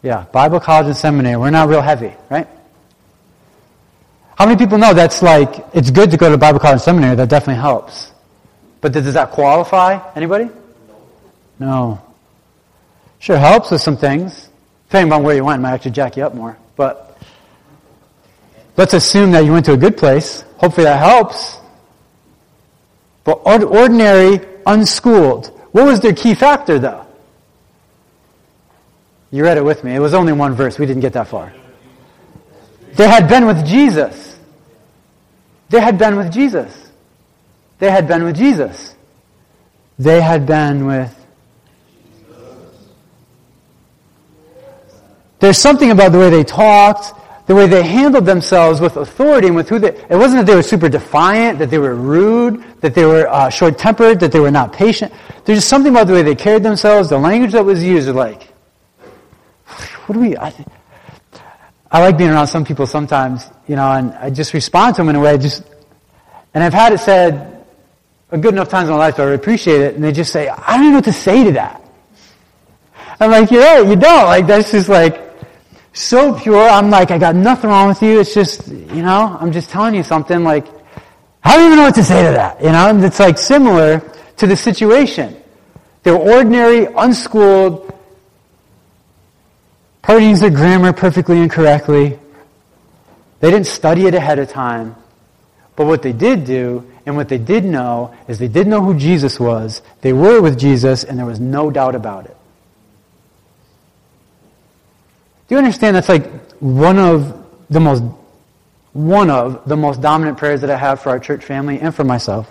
[0.02, 1.36] Yeah, Bible college and seminary.
[1.36, 2.48] We're not real heavy, right?
[4.36, 7.14] How many people know that's like, it's good to go to Bible college and seminary,
[7.14, 8.10] that definitely helps.
[8.80, 10.00] But does that qualify?
[10.16, 10.50] Anybody?
[11.60, 12.02] No.
[13.20, 14.48] Sure helps with some things.
[14.88, 16.58] Depending on where you went, might actually jack you up more.
[16.74, 17.16] But
[18.76, 20.42] let's assume that you went to a good place.
[20.56, 21.58] Hopefully that helps.
[23.22, 25.46] But ordinary, unschooled.
[25.70, 27.01] What was their key factor, though?
[29.32, 29.94] You read it with me.
[29.94, 30.78] It was only one verse.
[30.78, 31.52] We didn't get that far.
[32.94, 34.38] They had been with Jesus.
[35.70, 36.90] They had been with Jesus.
[37.78, 38.94] They had been with Jesus.
[39.98, 41.18] They had been with
[45.42, 47.14] There's something about the way they talked,
[47.48, 50.54] the way they handled themselves with authority and with who they, it wasn't that they
[50.54, 54.52] were super defiant, that they were rude, that they were uh, short-tempered, that they were
[54.52, 55.12] not patient.
[55.44, 58.51] There's just something about the way they carried themselves, the language that was used, like,
[60.06, 60.52] what do we, I,
[61.90, 65.08] I like being around some people sometimes, you know, and I just respond to them
[65.10, 65.62] in a way, just,
[66.54, 67.64] and I've had it said
[68.30, 70.48] a good enough times in my life that I appreciate it, and they just say,
[70.48, 71.82] I don't know what to say to that.
[73.20, 74.24] I'm like, you're right, you don't.
[74.24, 75.32] Like, that's just like,
[75.92, 76.68] so pure.
[76.68, 78.20] I'm like, I got nothing wrong with you.
[78.20, 80.42] It's just, you know, I'm just telling you something.
[80.42, 80.66] Like,
[81.44, 82.60] I don't even know what to say to that.
[82.60, 84.00] You know, and it's like similar
[84.38, 85.36] to the situation.
[86.02, 87.94] They're ordinary, unschooled,
[90.02, 92.18] probably use their grammar perfectly incorrectly.
[93.40, 94.96] They didn't study it ahead of time.
[95.74, 98.98] But what they did do, and what they did know, is they did know who
[98.98, 99.82] Jesus was.
[100.00, 102.36] They were with Jesus, and there was no doubt about it.
[105.48, 108.02] Do you understand that's like one of the most
[108.92, 112.04] one of the most dominant prayers that I have for our church family and for
[112.04, 112.48] myself?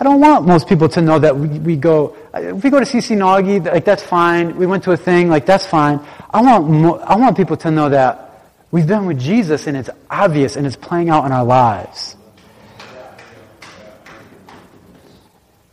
[0.00, 2.86] I don't want most people to know that we, we go, if we go to
[2.86, 4.56] CC Nagy, like that's fine.
[4.56, 6.00] We went to a thing, like that's fine.
[6.30, 10.56] I want, I want people to know that we've been with Jesus and it's obvious
[10.56, 12.16] and it's playing out in our lives.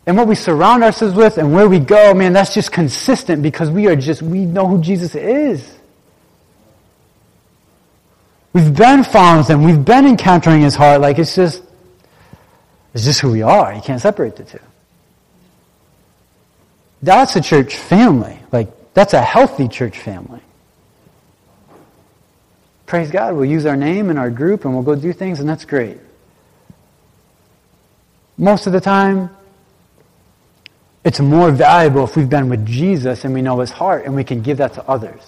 [0.08, 3.70] and what we surround ourselves with and where we go, man, that's just consistent because
[3.70, 5.78] we are just, we know who Jesus is.
[8.54, 9.64] We've been following him.
[9.64, 11.02] We've been encountering his heart.
[11.02, 11.62] Like it's just,
[12.98, 13.76] it's just who we are.
[13.76, 14.60] You can't separate the two.
[17.04, 18.40] That's a church family.
[18.52, 20.42] Like, that's a healthy church family.
[22.88, 23.36] Praise God.
[23.36, 26.00] We'll use our name and our group and we'll go do things, and that's great.
[28.36, 29.30] Most of the time,
[31.04, 34.24] it's more valuable if we've been with Jesus and we know his heart and we
[34.24, 35.22] can give that to others.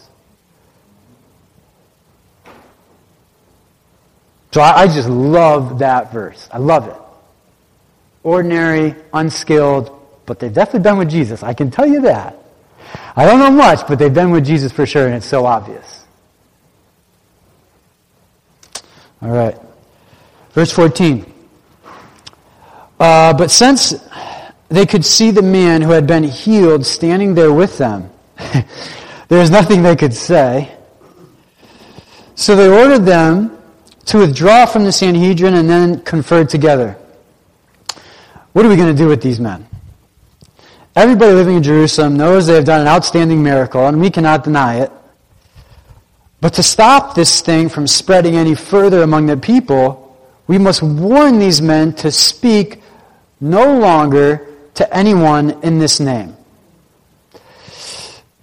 [4.54, 6.50] So I, I just love that verse.
[6.52, 6.96] I love it.
[8.24, 11.44] Ordinary, unskilled, but they've definitely been with Jesus.
[11.44, 12.38] I can tell you that.
[13.16, 16.06] I don't know much, but they've been with Jesus for sure, and it's so obvious.
[19.22, 19.58] All right.
[20.52, 21.34] Verse 14.
[23.00, 23.94] Uh, but since
[24.70, 28.10] they could see the man who had been healed standing there with them.
[28.38, 30.72] there was nothing they could say.
[32.36, 33.58] So they ordered them
[34.06, 36.98] to withdraw from the Sanhedrin and then conferred together.
[38.54, 39.68] What are we going to do with these men?
[40.96, 44.82] Everybody living in Jerusalem knows they have done an outstanding miracle, and we cannot deny
[44.82, 44.92] it.
[46.42, 51.38] But to stop this thing from spreading any further among the people, we must warn
[51.38, 52.82] these men to speak
[53.40, 56.36] no longer to anyone in this name.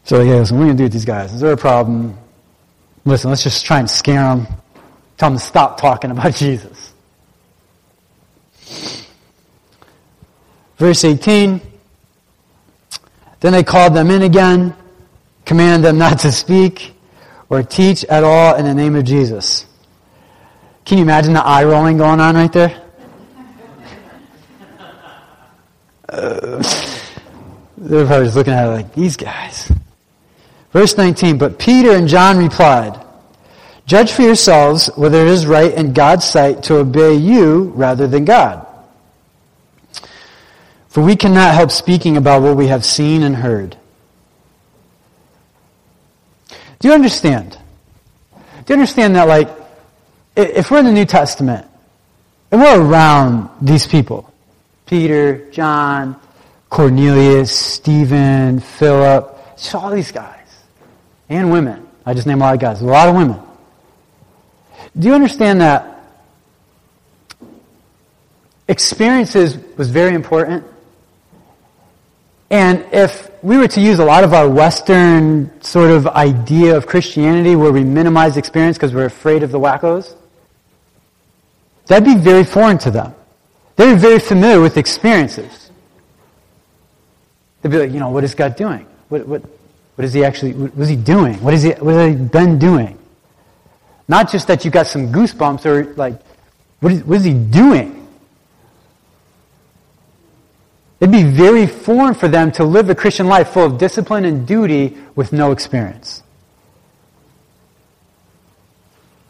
[0.05, 1.33] So, yeah, listen, what are we going to do with these guys?
[1.33, 2.17] Is there a problem?
[3.05, 4.47] Listen, let's just try and scare them.
[5.17, 6.93] Tell them to stop talking about Jesus.
[10.77, 11.61] Verse 18.
[13.41, 14.75] Then they called them in again,
[15.45, 16.95] commanded them not to speak
[17.49, 19.67] or teach at all in the name of Jesus.
[20.85, 22.83] Can you imagine the eye rolling going on right there?
[26.09, 26.63] uh,
[27.77, 29.71] they're probably just looking at it like, these guys.
[30.73, 33.01] Verse 19, but Peter and John replied,
[33.87, 38.25] Judge for yourselves whether it is right in God's sight to obey you rather than
[38.25, 38.66] God.
[40.97, 43.77] For we cannot help speaking about what we have seen and heard.
[46.79, 47.59] Do you understand?
[48.33, 49.51] Do you understand that, like,
[50.37, 51.67] if we're in the New Testament
[52.51, 54.33] and we're around these people,
[54.87, 56.19] Peter, John,
[56.71, 60.49] Cornelius, Stephen, Philip, just all these guys,
[61.29, 61.87] and women.
[62.07, 63.39] I just named a lot of guys, a lot of women.
[64.99, 66.01] Do you understand that
[68.67, 70.65] experiences was very important?
[72.51, 76.87] And if we were to use a lot of our Western sort of idea of
[76.87, 80.15] Christianity where we minimize experience because we're afraid of the wackos,
[81.87, 83.15] that'd be very foreign to them.
[83.75, 85.71] They're very familiar with experiences.
[87.63, 88.87] They'd be like, you know, what is God doing?
[89.09, 89.43] What, what,
[89.97, 91.35] what is he actually, what is he doing?
[91.43, 92.99] What, is he, what has he been doing?
[94.09, 96.21] Not just that you got some goosebumps or like,
[96.81, 97.96] what is, what is he doing?
[100.99, 104.47] It'd be very foreign for them to live a Christian life full of discipline and
[104.47, 106.23] duty with no experience.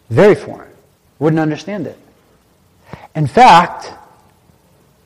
[0.08, 0.70] Very foreign.
[1.18, 1.98] Wouldn't understand it.
[3.16, 3.92] In fact,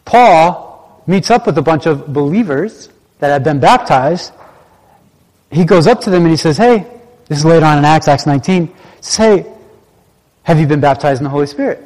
[0.05, 4.33] Paul meets up with a bunch of believers that have been baptized.
[5.51, 6.87] He goes up to them and he says, Hey,
[7.27, 8.75] this is later on in Acts, Acts 19.
[9.01, 9.55] Say, Hey,
[10.42, 11.79] have you been baptized in the Holy Spirit?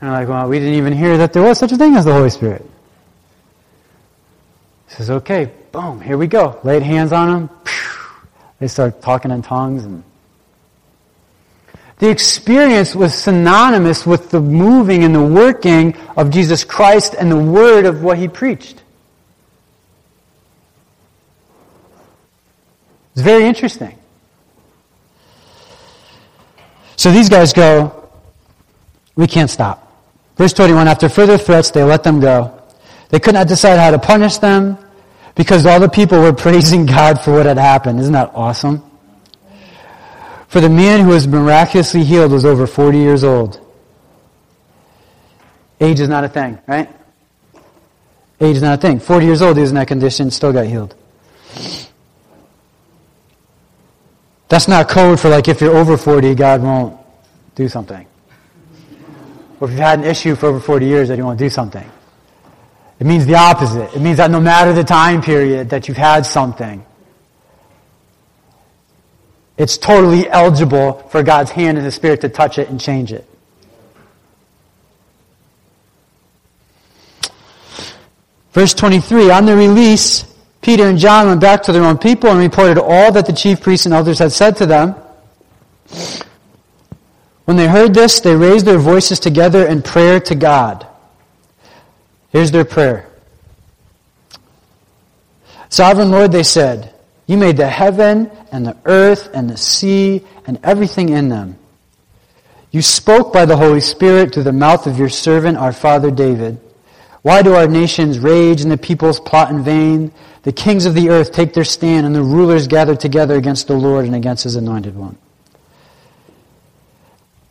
[0.00, 2.04] And they're like, Well, we didn't even hear that there was such a thing as
[2.06, 2.64] the Holy Spirit.
[4.88, 6.58] Says, Okay, boom, here we go.
[6.62, 7.50] Laid hands on them.
[8.60, 10.04] They start talking in tongues and
[11.98, 17.38] the experience was synonymous with the moving and the working of Jesus Christ and the
[17.38, 18.82] word of what he preached.
[23.12, 23.96] It's very interesting.
[26.96, 28.08] So these guys go,
[29.14, 29.80] we can't stop.
[30.36, 32.60] Verse 21, after further threats, they let them go.
[33.14, 34.76] They could not decide how to punish them
[35.36, 38.00] because all the people were praising God for what had happened.
[38.00, 38.82] Isn't that awesome?
[40.48, 43.60] For the man who was miraculously healed was over 40 years old.
[45.80, 46.90] Age is not a thing, right?
[48.40, 48.98] Age is not a thing.
[48.98, 50.96] 40 years old, he was in that condition, still got healed.
[54.48, 56.98] That's not code for like if you're over 40, God won't
[57.54, 58.08] do something.
[59.60, 61.88] Or if you've had an issue for over 40 years that he won't do something.
[63.04, 63.94] It means the opposite.
[63.94, 66.82] It means that no matter the time period that you've had something,
[69.58, 73.28] it's totally eligible for God's hand and His Spirit to touch it and change it.
[78.52, 80.24] Verse 23 On the release,
[80.62, 83.60] Peter and John went back to their own people and reported all that the chief
[83.60, 84.94] priests and elders had said to them.
[87.44, 90.86] When they heard this, they raised their voices together in prayer to God.
[92.34, 93.06] Here's their prayer
[95.68, 96.92] Sovereign Lord, they said,
[97.26, 101.56] you made the heaven and the earth and the sea and everything in them.
[102.70, 106.60] You spoke by the Holy Spirit through the mouth of your servant, our father David.
[107.22, 110.12] Why do our nations rage and the peoples plot in vain?
[110.42, 113.74] The kings of the earth take their stand and the rulers gather together against the
[113.74, 115.16] Lord and against his anointed one.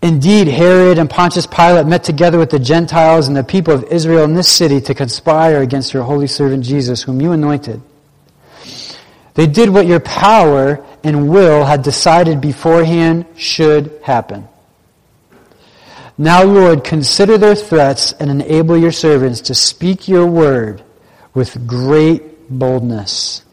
[0.03, 4.25] Indeed, Herod and Pontius Pilate met together with the Gentiles and the people of Israel
[4.25, 7.81] in this city to conspire against your holy servant Jesus, whom you anointed.
[9.35, 14.45] They did what your power and will had decided beforehand should happen.
[16.17, 20.83] Now, Lord, consider their threats and enable your servants to speak your word
[21.33, 23.45] with great boldness.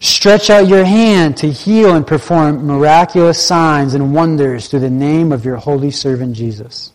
[0.00, 5.32] Stretch out your hand to heal and perform miraculous signs and wonders through the name
[5.32, 6.92] of your holy servant Jesus.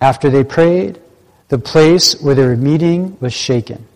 [0.00, 1.00] After they prayed,
[1.48, 3.86] the place where they were meeting was shaken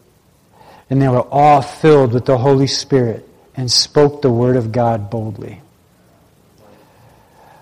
[0.90, 5.11] and they were all filled with the Holy Spirit and spoke the word of God
[5.11, 5.61] boldly.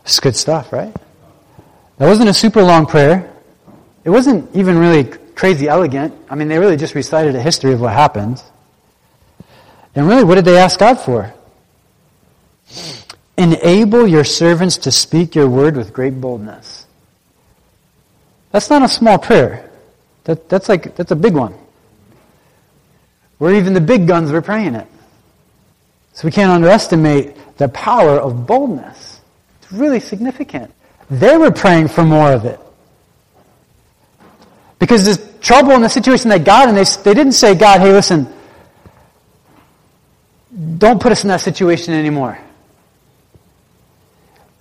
[0.04, 0.94] It's good stuff, right?
[1.98, 3.30] That wasn't a super long prayer.
[4.04, 6.14] It wasn't even really crazy elegant.
[6.28, 8.42] I mean, they really just recited a history of what happened.
[9.94, 11.32] And really, what did they ask God for?
[13.36, 16.86] Enable your servants to speak your word with great boldness.
[18.50, 19.70] That's not a small prayer.
[20.24, 21.54] That, that's like, that's a big one.
[23.38, 24.86] Where even the big guns were praying it.
[26.14, 29.20] So we can't underestimate the power of boldness.
[29.60, 30.72] It's really significant.
[31.10, 32.60] They were praying for more of it.
[34.78, 37.92] Because there's trouble in the situation that God, and they, they didn't say, God, hey,
[37.92, 38.32] listen,
[40.78, 42.38] don't put us in that situation anymore.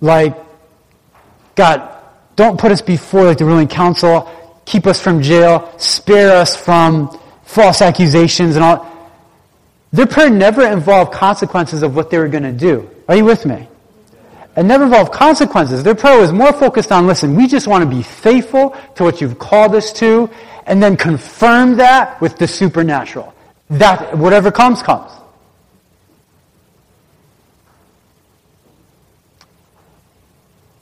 [0.00, 0.36] Like,
[1.54, 1.90] God,
[2.36, 4.30] don't put us before like the ruling council.
[4.64, 5.72] Keep us from jail.
[5.78, 8.90] Spare us from false accusations and all.
[9.92, 12.90] Their prayer never involved consequences of what they were going to do.
[13.08, 13.68] Are you with me?
[14.56, 15.82] It never involved consequences.
[15.82, 19.20] Their prayer was more focused on, listen, we just want to be faithful to what
[19.20, 20.30] you've called us to,
[20.66, 23.34] and then confirm that with the supernatural.
[23.70, 25.10] That, whatever comes, comes.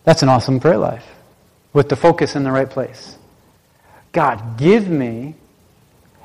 [0.05, 1.07] That's an awesome prayer life
[1.73, 3.17] with the focus in the right place.
[4.13, 5.35] God, give me,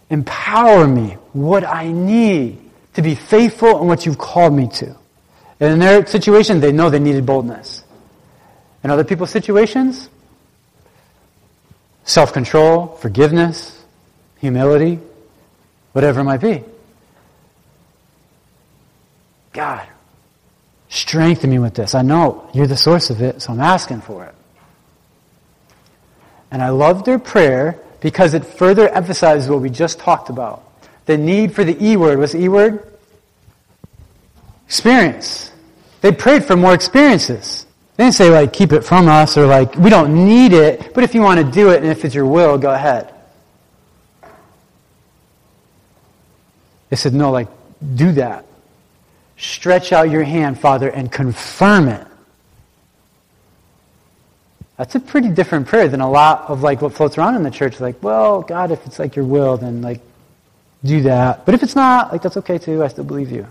[0.09, 2.59] empower me what I need
[2.95, 4.95] to be faithful in what you've called me to.
[5.59, 7.83] And in their situation, they know they needed boldness.
[8.83, 10.09] In other people's situations,
[12.03, 13.83] self control, forgiveness,
[14.39, 14.99] humility,
[15.93, 16.63] whatever it might be.
[19.53, 19.87] God,
[20.99, 21.95] strengthen me with this.
[21.95, 24.35] I know you're the source of it, so I'm asking for it.
[26.51, 30.63] And I love their prayer because it further emphasizes what we just talked about.
[31.05, 32.19] The need for the E word.
[32.19, 32.97] What's the E word?
[34.65, 35.51] Experience.
[36.01, 37.65] They prayed for more experiences.
[37.95, 41.03] They didn't say, like, keep it from us or, like, we don't need it, but
[41.03, 43.13] if you want to do it and if it's your will, go ahead.
[46.89, 47.47] They said, no, like,
[47.95, 48.45] do that.
[49.37, 52.05] Stretch out your hand, Father, and confirm it.
[54.77, 57.51] That's a pretty different prayer than a lot of like what floats around in the
[57.51, 57.79] church.
[57.79, 60.01] Like, well, God, if it's like your will, then like
[60.83, 61.45] do that.
[61.45, 62.83] But if it's not, like that's okay too.
[62.83, 63.47] I still believe you.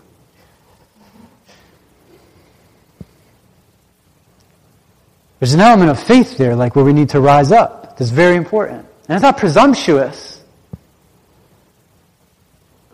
[5.39, 7.99] There's an element of faith there, like where we need to rise up.
[7.99, 8.87] That's very important.
[9.09, 10.43] And it's not presumptuous,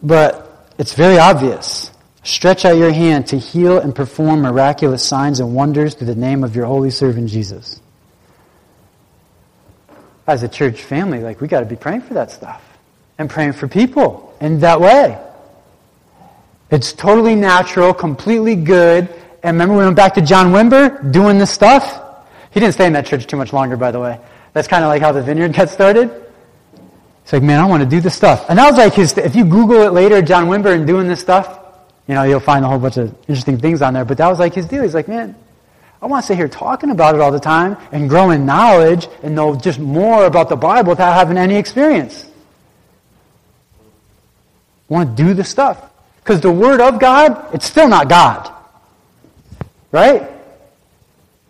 [0.03, 1.92] but it's very obvious.
[2.25, 6.45] Stretch out your hand to heal and perform miraculous signs and wonders through the name
[6.45, 7.81] of your holy servant Jesus.
[10.27, 12.63] As a church family, like we got to be praying for that stuff
[13.19, 15.19] and praying for people in that way.
[16.71, 19.09] It's totally natural, completely good.
[19.43, 22.01] And remember we went back to John Wimber doing this stuff?
[22.53, 24.19] He didn't stay in that church too much longer, by the way.
[24.53, 26.09] That's kind of like how the vineyard got started.
[27.25, 28.47] He's like, man, I want to do this stuff.
[28.49, 31.21] And that was like his, if you Google it later, John Wimber and doing this
[31.21, 31.62] stuff,
[32.09, 34.05] you know, you'll find a whole bunch of interesting things on there.
[34.05, 34.83] But that was like his deal.
[34.83, 35.35] He's like, man,
[36.01, 39.07] I want to sit here talking about it all the time and grow in knowledge
[39.23, 42.29] and know just more about the Bible without having any experience.
[44.91, 45.91] I want to do the stuff.
[46.23, 48.53] Because the Word of God, it's still not God.
[49.91, 50.29] Right?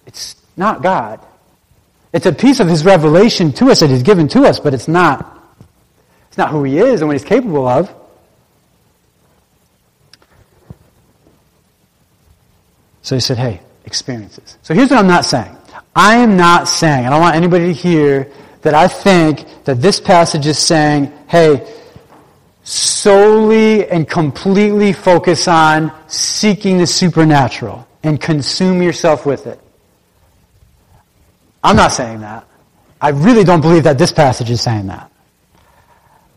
[0.07, 1.21] It's not God.
[2.13, 4.89] It's a piece of His revelation to us that He's given to us, but it's
[4.89, 5.43] not.
[6.29, 7.93] It's not who He is and what He's capable of.
[13.03, 14.59] So he said, hey, experiences.
[14.63, 15.57] So here's what I'm not saying.
[15.95, 18.31] I am not saying, I don't want anybody to hear
[18.63, 21.69] that I think that this passage is saying, hey,
[22.63, 29.61] solely and completely focus on seeking the supernatural and consume yourself with it.
[31.63, 32.47] I'm not saying that.
[33.01, 35.11] I really don't believe that this passage is saying that.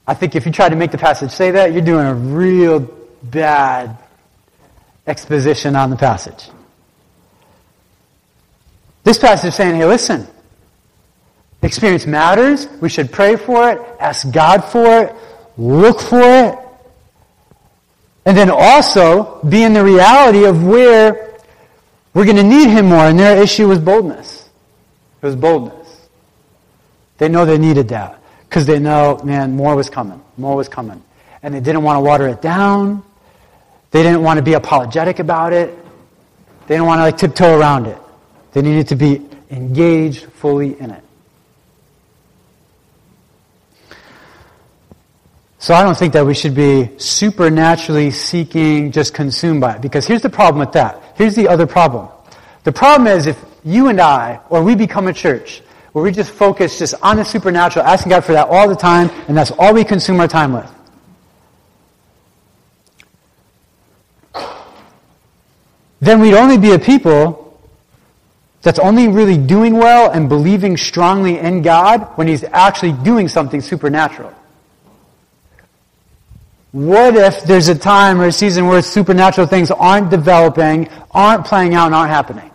[0.08, 2.80] I think if you try to make the passage say that, you're doing a real
[3.24, 3.98] bad
[5.08, 6.50] exposition on the passage.
[9.06, 10.28] This passage is saying, hey, listen,
[11.62, 12.68] experience matters.
[12.82, 15.16] We should pray for it, ask God for it,
[15.58, 16.58] look for it,
[18.26, 21.40] and then also be in the reality of where
[22.16, 23.06] we're going to need Him more.
[23.06, 24.50] And their issue was boldness.
[25.22, 26.08] It was boldness.
[27.20, 30.20] They know they needed that because they know, man, more was coming.
[30.36, 31.04] More was coming.
[31.44, 33.04] And they didn't want to water it down.
[33.92, 35.78] They didn't want to be apologetic about it.
[36.66, 38.00] They didn't want to like tiptoe around it.
[38.56, 41.04] They needed to be engaged fully in it.
[45.60, 49.82] So I don't think that we should be supernaturally seeking, just consumed by it.
[49.82, 51.04] Because here's the problem with that.
[51.18, 52.08] Here's the other problem.
[52.64, 56.32] The problem is if you and I, or we become a church, where we just
[56.32, 59.74] focus just on the supernatural, asking God for that all the time, and that's all
[59.74, 60.72] we consume our time with.
[66.00, 67.45] then we'd only be a people
[68.66, 73.62] that's only really doing well and believing strongly in God when he's actually doing something
[73.62, 74.34] supernatural.
[76.72, 81.76] What if there's a time or a season where supernatural things aren't developing, aren't playing
[81.76, 82.50] out, and aren't happening?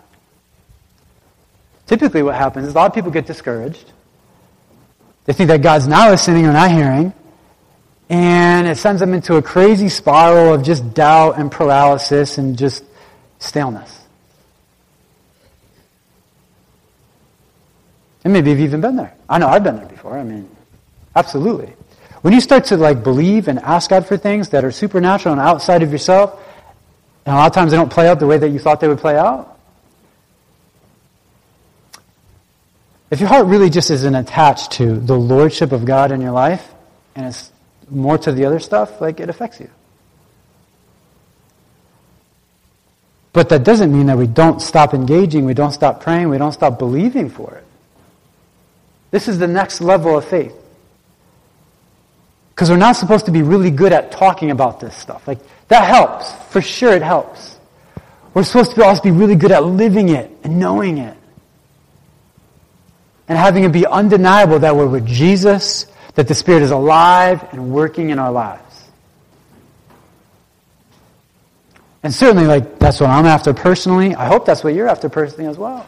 [1.86, 3.92] Typically, what happens is a lot of people get discouraged.
[5.26, 7.14] They think that God's not listening or not hearing.
[8.08, 12.82] And it sends them into a crazy spiral of just doubt and paralysis and just
[13.38, 13.99] staleness.
[18.24, 19.14] And maybe you've even been there.
[19.28, 20.18] I know I've been there before.
[20.18, 20.48] I mean,
[21.16, 21.72] absolutely.
[22.22, 25.40] When you start to like believe and ask God for things that are supernatural and
[25.40, 26.38] outside of yourself,
[27.24, 28.88] and a lot of times they don't play out the way that you thought they
[28.88, 29.58] would play out.
[33.10, 36.66] If your heart really just isn't attached to the lordship of God in your life,
[37.16, 37.50] and it's
[37.88, 39.70] more to the other stuff, like it affects you.
[43.32, 46.52] But that doesn't mean that we don't stop engaging, we don't stop praying, we don't
[46.52, 47.64] stop believing for it.
[49.10, 50.54] This is the next level of faith.
[52.50, 55.26] Because we're not supposed to be really good at talking about this stuff.
[55.26, 55.38] Like,
[55.68, 56.30] that helps.
[56.52, 57.58] For sure, it helps.
[58.34, 61.16] We're supposed to also be really good at living it and knowing it.
[63.28, 65.86] And having it be undeniable that we're with Jesus,
[66.16, 68.90] that the Spirit is alive and working in our lives.
[72.02, 74.14] And certainly, like, that's what I'm after personally.
[74.14, 75.86] I hope that's what you're after personally as well.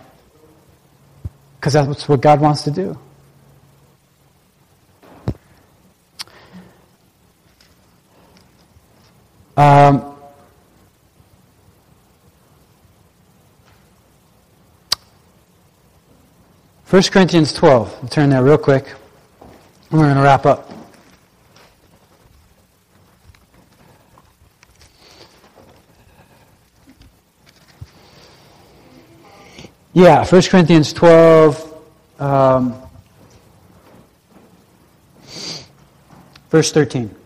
[1.59, 2.99] Because that's what God wants to do.
[9.57, 10.13] Um,
[16.85, 18.01] First Corinthians 12.
[18.03, 18.87] I'll turn there real quick.
[19.91, 20.71] We're going to wrap up.
[29.95, 31.83] Yeah, 1 Corinthians 12,
[32.19, 32.75] um,
[36.51, 37.22] verse 13.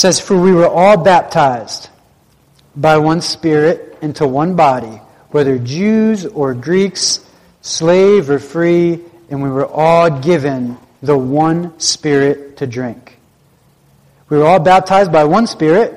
[0.00, 1.90] Says, For we were all baptized
[2.74, 7.20] by one Spirit into one body, whether Jews or Greeks,
[7.60, 13.18] slave or free, and we were all given the one Spirit to drink.
[14.30, 15.94] We were all baptized by one Spirit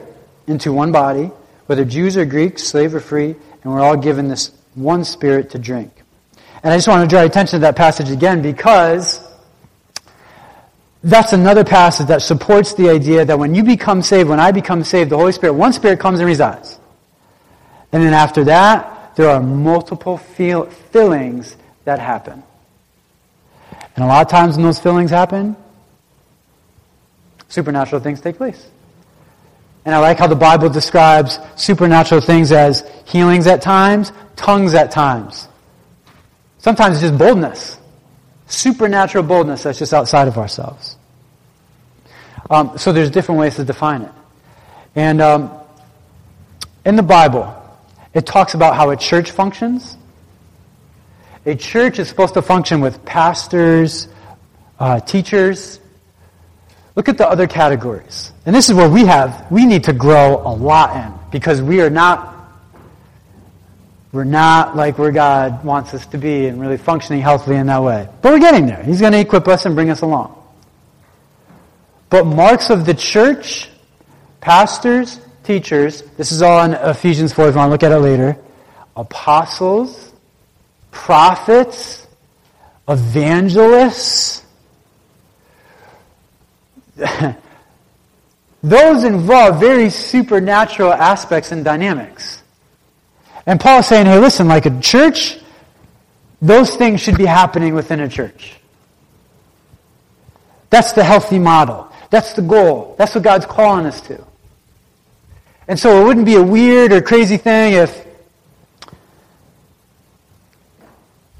[0.47, 1.31] into one body,
[1.67, 5.59] whether Jews or Greeks, slave or free, and we're all given this one Spirit to
[5.59, 5.91] drink.
[6.61, 9.19] And I just want to draw attention to that passage again because
[11.03, 14.83] that's another passage that supports the idea that when you become saved, when I become
[14.83, 16.79] saved, the Holy Spirit, one Spirit comes and resides.
[17.91, 22.41] And then after that, there are multiple feel, fillings that happen.
[23.95, 25.55] And a lot of times when those fillings happen,
[27.49, 28.69] supernatural things take place.
[29.85, 34.89] And I like how the Bible describes supernatural things as healings at times, tongues at
[34.91, 35.49] times.
[36.59, 37.77] Sometimes it's just boldness.
[38.47, 40.97] Supernatural boldness that's just outside of ourselves.
[42.49, 44.11] Um, so there's different ways to define it.
[44.95, 45.51] And um,
[46.85, 47.55] in the Bible,
[48.13, 49.97] it talks about how a church functions.
[51.45, 54.07] A church is supposed to function with pastors,
[54.79, 55.79] uh, teachers,
[56.95, 58.31] Look at the other categories.
[58.45, 61.81] And this is where we have, we need to grow a lot in because we
[61.81, 62.32] are not,
[64.13, 67.81] we're not like where God wants us to be and really functioning healthily in that
[67.81, 68.07] way.
[68.21, 68.83] But we're getting there.
[68.83, 70.39] He's going to equip us and bring us along.
[72.11, 73.69] But marks of the church,
[74.39, 77.97] pastors, teachers, this is all in Ephesians 4 if you want to look at it
[77.97, 78.37] later.
[78.95, 80.13] Apostles,
[80.91, 82.05] prophets,
[82.87, 84.45] evangelists,
[88.61, 92.42] those involve very supernatural aspects and dynamics.
[93.45, 95.37] And Paul's saying, hey, listen, like a church,
[96.41, 98.55] those things should be happening within a church.
[100.69, 101.91] That's the healthy model.
[102.09, 102.95] That's the goal.
[102.97, 104.23] That's what God's calling us to.
[105.67, 108.05] And so it wouldn't be a weird or crazy thing if,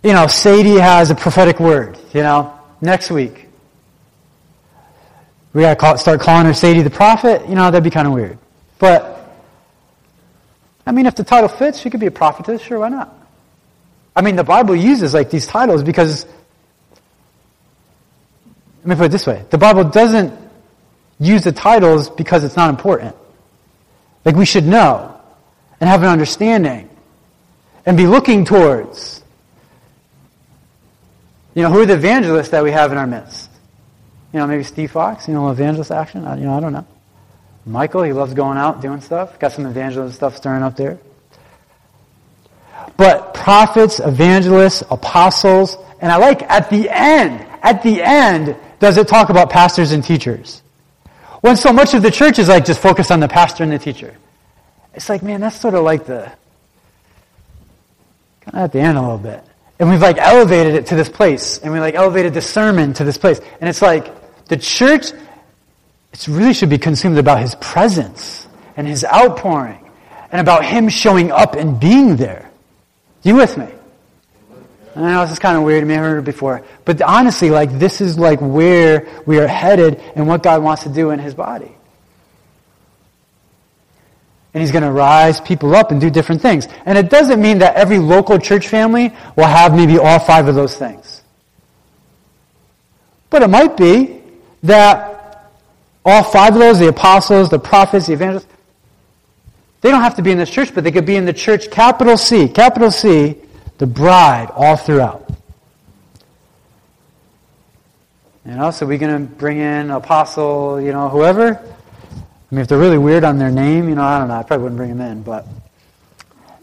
[0.04, 3.47] you know, Sadie has a prophetic word, you know, next week.
[5.54, 7.47] We got to start calling her Sadie the prophet.
[7.47, 8.38] You know, that'd be kind of weird.
[8.80, 9.22] But,
[10.86, 12.61] I mean, if the title fits, she could be a prophetess.
[12.61, 13.17] Sure, why not?
[14.15, 16.25] I mean, the Bible uses like these titles because,
[18.84, 19.43] let me put it this way.
[19.49, 20.38] The Bible doesn't
[21.19, 23.15] use the titles because it's not important.
[24.25, 25.19] Like we should know
[25.79, 26.89] and have an understanding
[27.86, 29.21] and be looking towards.
[31.55, 33.49] You know, who are the evangelists that we have in our midst?
[34.31, 36.23] You know, maybe Steve Fox, you know, evangelist action.
[36.23, 36.86] You know, I don't know.
[37.66, 39.39] Michael, he loves going out doing stuff.
[39.39, 40.99] Got some evangelist stuff stirring up there.
[42.97, 49.07] But prophets, evangelists, apostles, and I like at the end, at the end, does it
[49.07, 50.61] talk about pastors and teachers?
[51.41, 53.80] When so much of the church is like just focused on the pastor and the
[53.80, 54.16] teacher.
[54.93, 56.32] It's like, man, that's sort of like the,
[58.41, 59.43] kind of at the end a little bit.
[59.80, 61.57] And we've like elevated it to this place.
[61.57, 63.39] And we like elevated the sermon to this place.
[63.59, 64.14] And it's like,
[64.47, 65.11] the church,
[66.14, 68.43] it really should be consumed about his presence
[68.76, 69.80] and His outpouring
[70.32, 72.49] and about Him showing up and being there.
[73.24, 73.68] You with me?
[74.95, 75.84] I know this is kind of weird.
[75.84, 76.64] I may have heard it before.
[76.86, 80.89] But honestly, like, this is like where we are headed and what God wants to
[80.89, 81.76] do in His body.
[84.53, 86.68] And He's going to rise people up and do different things.
[86.86, 90.53] And it doesn't mean that every local church family will have maybe all five of
[90.53, 91.22] those things.
[93.32, 94.22] But it might be
[94.61, 95.14] that
[96.06, 98.47] all five of those, the apostles, the prophets, the evangelists,
[99.82, 101.70] they don't have to be in this church, but they could be in the church,
[101.70, 103.36] capital C, capital C,
[103.80, 105.30] the bride, all throughout.
[108.45, 111.56] You know, so we're going to bring in apostle, you know, whoever.
[111.56, 114.43] I mean, if they're really weird on their name, you know, I don't know, I
[114.43, 115.47] probably wouldn't bring them in, but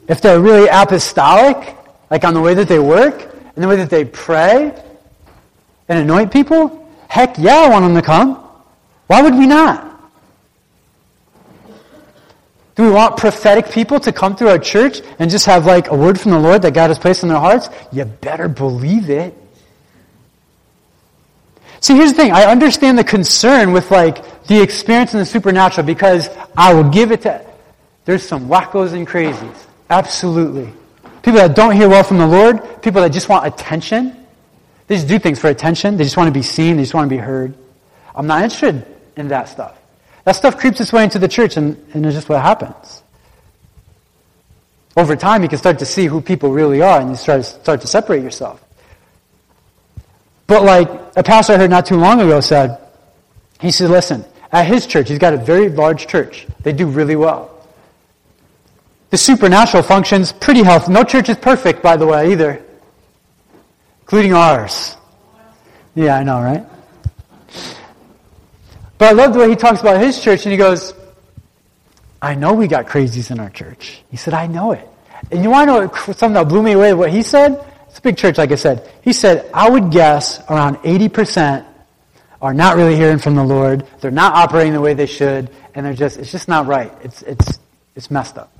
[0.08, 1.76] if they're really apostolic,
[2.10, 4.74] like on the way that they work, and the way that they pray,
[5.88, 8.49] and anoint people, heck yeah, I want them to come.
[9.10, 9.90] Why would we not?
[12.76, 15.96] Do we want prophetic people to come through our church and just have like a
[15.96, 17.68] word from the Lord that God has placed in their hearts?
[17.90, 19.34] You better believe it.
[21.80, 22.30] See, here's the thing.
[22.30, 27.10] I understand the concern with like the experience in the supernatural because I will give
[27.10, 27.44] it to,
[28.04, 29.66] there's some wackos and crazies.
[29.90, 30.72] Absolutely.
[31.24, 34.24] People that don't hear well from the Lord, people that just want attention.
[34.86, 35.96] They just do things for attention.
[35.96, 36.76] They just want to be seen.
[36.76, 37.54] They just want to be heard.
[38.14, 38.86] I'm not interested
[39.28, 39.76] that stuff.
[40.24, 43.02] That stuff creeps its way into the church, and, and it's just what happens.
[44.96, 47.48] Over time, you can start to see who people really are, and you start, to
[47.48, 48.62] start to separate yourself.
[50.46, 52.78] But like a pastor I heard not too long ago said,
[53.60, 56.46] he said, listen, at his church, he's got a very large church.
[56.62, 57.66] They do really well.
[59.10, 60.92] The supernatural functions pretty healthy.
[60.92, 62.62] No church is perfect, by the way, either,
[64.00, 64.96] including ours.
[65.94, 66.64] Yeah, I know, right?
[69.00, 70.92] But I love the way he talks about his church, and he goes,
[72.20, 74.02] I know we got crazies in our church.
[74.10, 74.86] He said, I know it.
[75.32, 76.92] And you want to know something that blew me away?
[76.92, 77.64] What he said?
[77.88, 78.92] It's a big church, like I said.
[79.00, 81.66] He said, I would guess around 80%
[82.42, 83.86] are not really hearing from the Lord.
[84.02, 86.92] They're not operating the way they should, and they're just, it's just not right.
[87.02, 87.58] It's, it's,
[87.96, 88.52] it's messed up.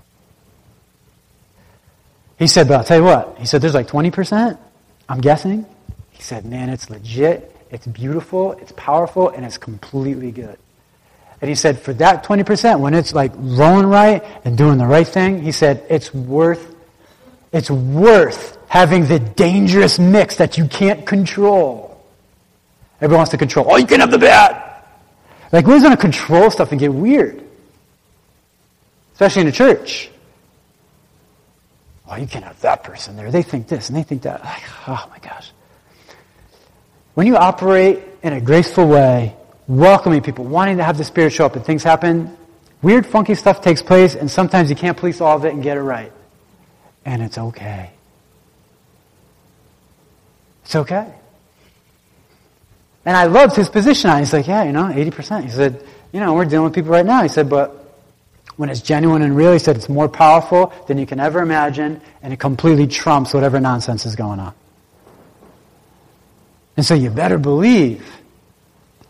[2.39, 3.37] He said, but I'll tell you what.
[3.39, 4.59] He said, there's like 20%,
[5.07, 5.67] I'm guessing.
[6.13, 7.55] He said, man, it's legit.
[7.71, 10.59] It's beautiful, it's powerful, and it's completely good.
[11.41, 15.07] And he said, for that 20%, when it's like rolling right and doing the right
[15.07, 16.75] thing, he said, it's worth,
[17.53, 22.05] it's worth having the dangerous mix that you can't control.
[23.01, 23.67] Everyone wants to control.
[23.71, 24.85] Oh, you can have the bad.
[25.51, 27.43] Like, we're going to control stuff and get weird.
[29.15, 30.11] Especially in a church.
[32.09, 33.31] Oh, you can't have that person there.
[33.31, 34.45] They think this and they think that.
[34.45, 35.51] Like, oh my gosh.
[37.15, 39.37] When you operate in a graceful way,
[39.67, 42.37] welcoming people, wanting to have the Spirit show up and things happen,
[42.83, 45.77] weird, funky stuff takes place, and sometimes you can't police all of it and get
[45.77, 46.13] it right.
[47.05, 47.91] And it's okay.
[50.65, 51.13] It's okay.
[53.05, 54.21] And I loved his position on it.
[54.21, 55.45] He's like, yeah, you know, 80%.
[55.45, 57.23] He said, you know, we're dealing with people right now.
[57.23, 57.77] He said, but
[58.57, 62.01] when it's genuine and real, he said, it's more powerful than you can ever imagine,
[62.23, 64.55] and it completely trumps whatever nonsense is going on.
[66.77, 68.21] And so you better believe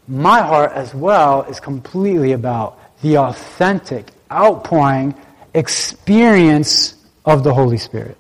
[0.09, 5.15] my heart as well is completely about the authentic outpouring
[5.55, 6.95] experience
[7.25, 8.17] of the Holy Spirit.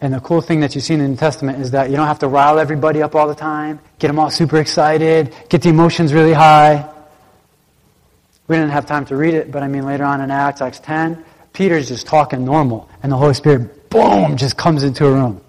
[0.00, 2.06] And the cool thing that you see in the New Testament is that you don't
[2.06, 5.68] have to rile everybody up all the time, get them all super excited, get the
[5.68, 6.88] emotions really high.
[8.48, 10.80] We didn't have time to read it, but I mean later on in Acts, Acts
[10.80, 15.40] 10, Peter's just talking normal, and the Holy Spirit, boom, just comes into a room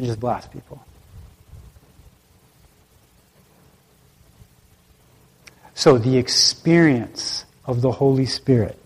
[0.00, 0.82] and just blast people.
[5.74, 8.78] So, the experience of the Holy Spirit.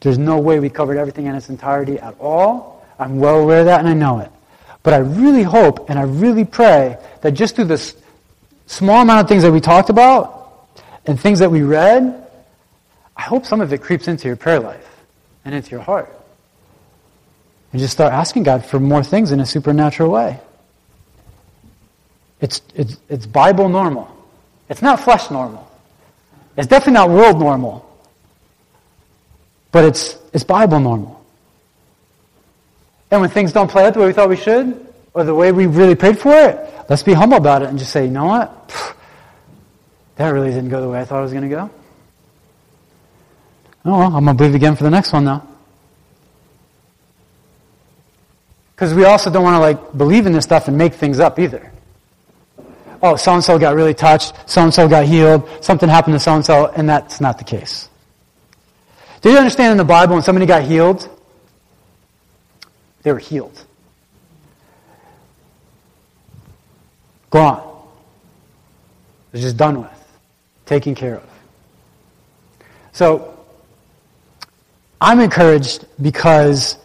[0.00, 2.86] There's no way we covered everything in its entirety at all.
[3.00, 4.30] I'm well aware of that and I know it.
[4.84, 7.96] But I really hope and I really pray that just through this
[8.66, 10.70] small amount of things that we talked about
[11.04, 12.28] and things that we read,
[13.16, 15.02] I hope some of it creeps into your prayer life
[15.44, 16.16] and into your heart.
[17.72, 20.38] And just start asking God for more things in a supernatural way.
[22.40, 24.08] It's, it's, it's Bible normal.
[24.68, 25.70] It's not flesh normal.
[26.56, 27.86] It's definitely not world normal.
[29.72, 31.24] But it's, it's Bible normal.
[33.10, 35.52] And when things don't play out the way we thought we should, or the way
[35.52, 38.26] we really prayed for it, let's be humble about it and just say, you know
[38.26, 38.96] what?
[40.16, 41.70] That really didn't go the way I thought it was going to go.
[43.86, 45.46] Oh, well, I'm going to believe again for the next one now.
[48.74, 51.38] Because we also don't want to like believe in this stuff and make things up
[51.38, 51.72] either.
[53.02, 56.20] Oh, so and so got really touched, so and so got healed, something happened to
[56.20, 57.88] so and so, and that's not the case.
[59.20, 61.08] Do you understand in the Bible when somebody got healed?
[63.02, 63.64] They were healed.
[67.30, 67.66] Gone.
[69.32, 70.18] It's just done with,
[70.66, 71.28] taken care of.
[72.92, 73.38] So,
[75.00, 76.76] I'm encouraged because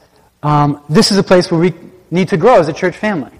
[0.43, 1.73] um, this is a place where we
[2.11, 3.34] need to grow as a church family.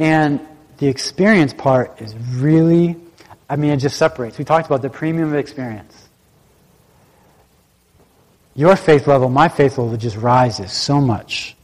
[0.00, 0.40] And
[0.78, 2.96] the experience part is really,
[3.48, 4.38] I mean, it just separates.
[4.38, 6.08] We talked about the premium of experience.
[8.56, 11.54] Your faith level, my faith level just rises so much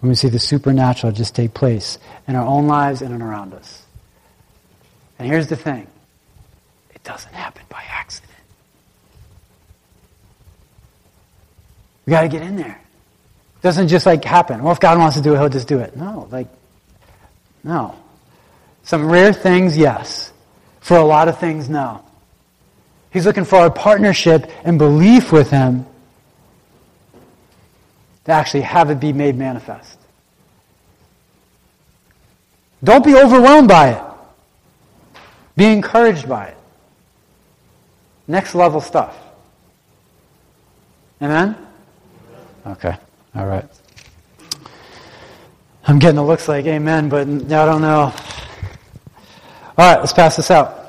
[0.00, 3.82] when we see the supernatural just take place in our own lives and around us.
[5.18, 5.86] And here's the thing
[6.92, 8.32] it doesn't happen by accident.
[12.06, 12.80] We got to get in there.
[13.56, 14.64] It doesn't just like happen.
[14.64, 15.96] Well, if God wants to do it, He'll just do it.
[15.96, 16.48] No, like,
[17.64, 17.96] no.
[18.84, 20.32] Some rare things, yes.
[20.80, 22.04] For a lot of things, no.
[23.10, 25.86] He's looking for our partnership and belief with Him
[28.24, 29.98] to actually have it be made manifest.
[32.82, 34.02] Don't be overwhelmed by it.
[35.56, 36.56] Be encouraged by it.
[38.26, 39.16] Next level stuff.
[41.22, 41.56] Amen?
[42.66, 42.96] Okay.
[43.34, 43.64] All right.
[45.86, 48.12] I'm getting the looks like amen, but I don't know.
[49.76, 50.80] All right, let's pass this out.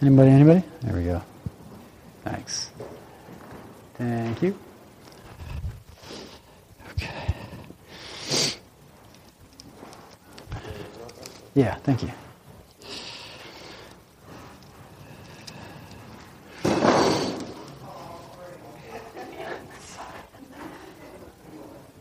[0.00, 0.62] Anybody, anybody?
[0.82, 1.22] There we go.
[2.24, 2.70] Thanks.
[3.94, 4.58] Thank you.
[6.92, 7.34] Okay.
[11.54, 12.10] Yeah, thank you.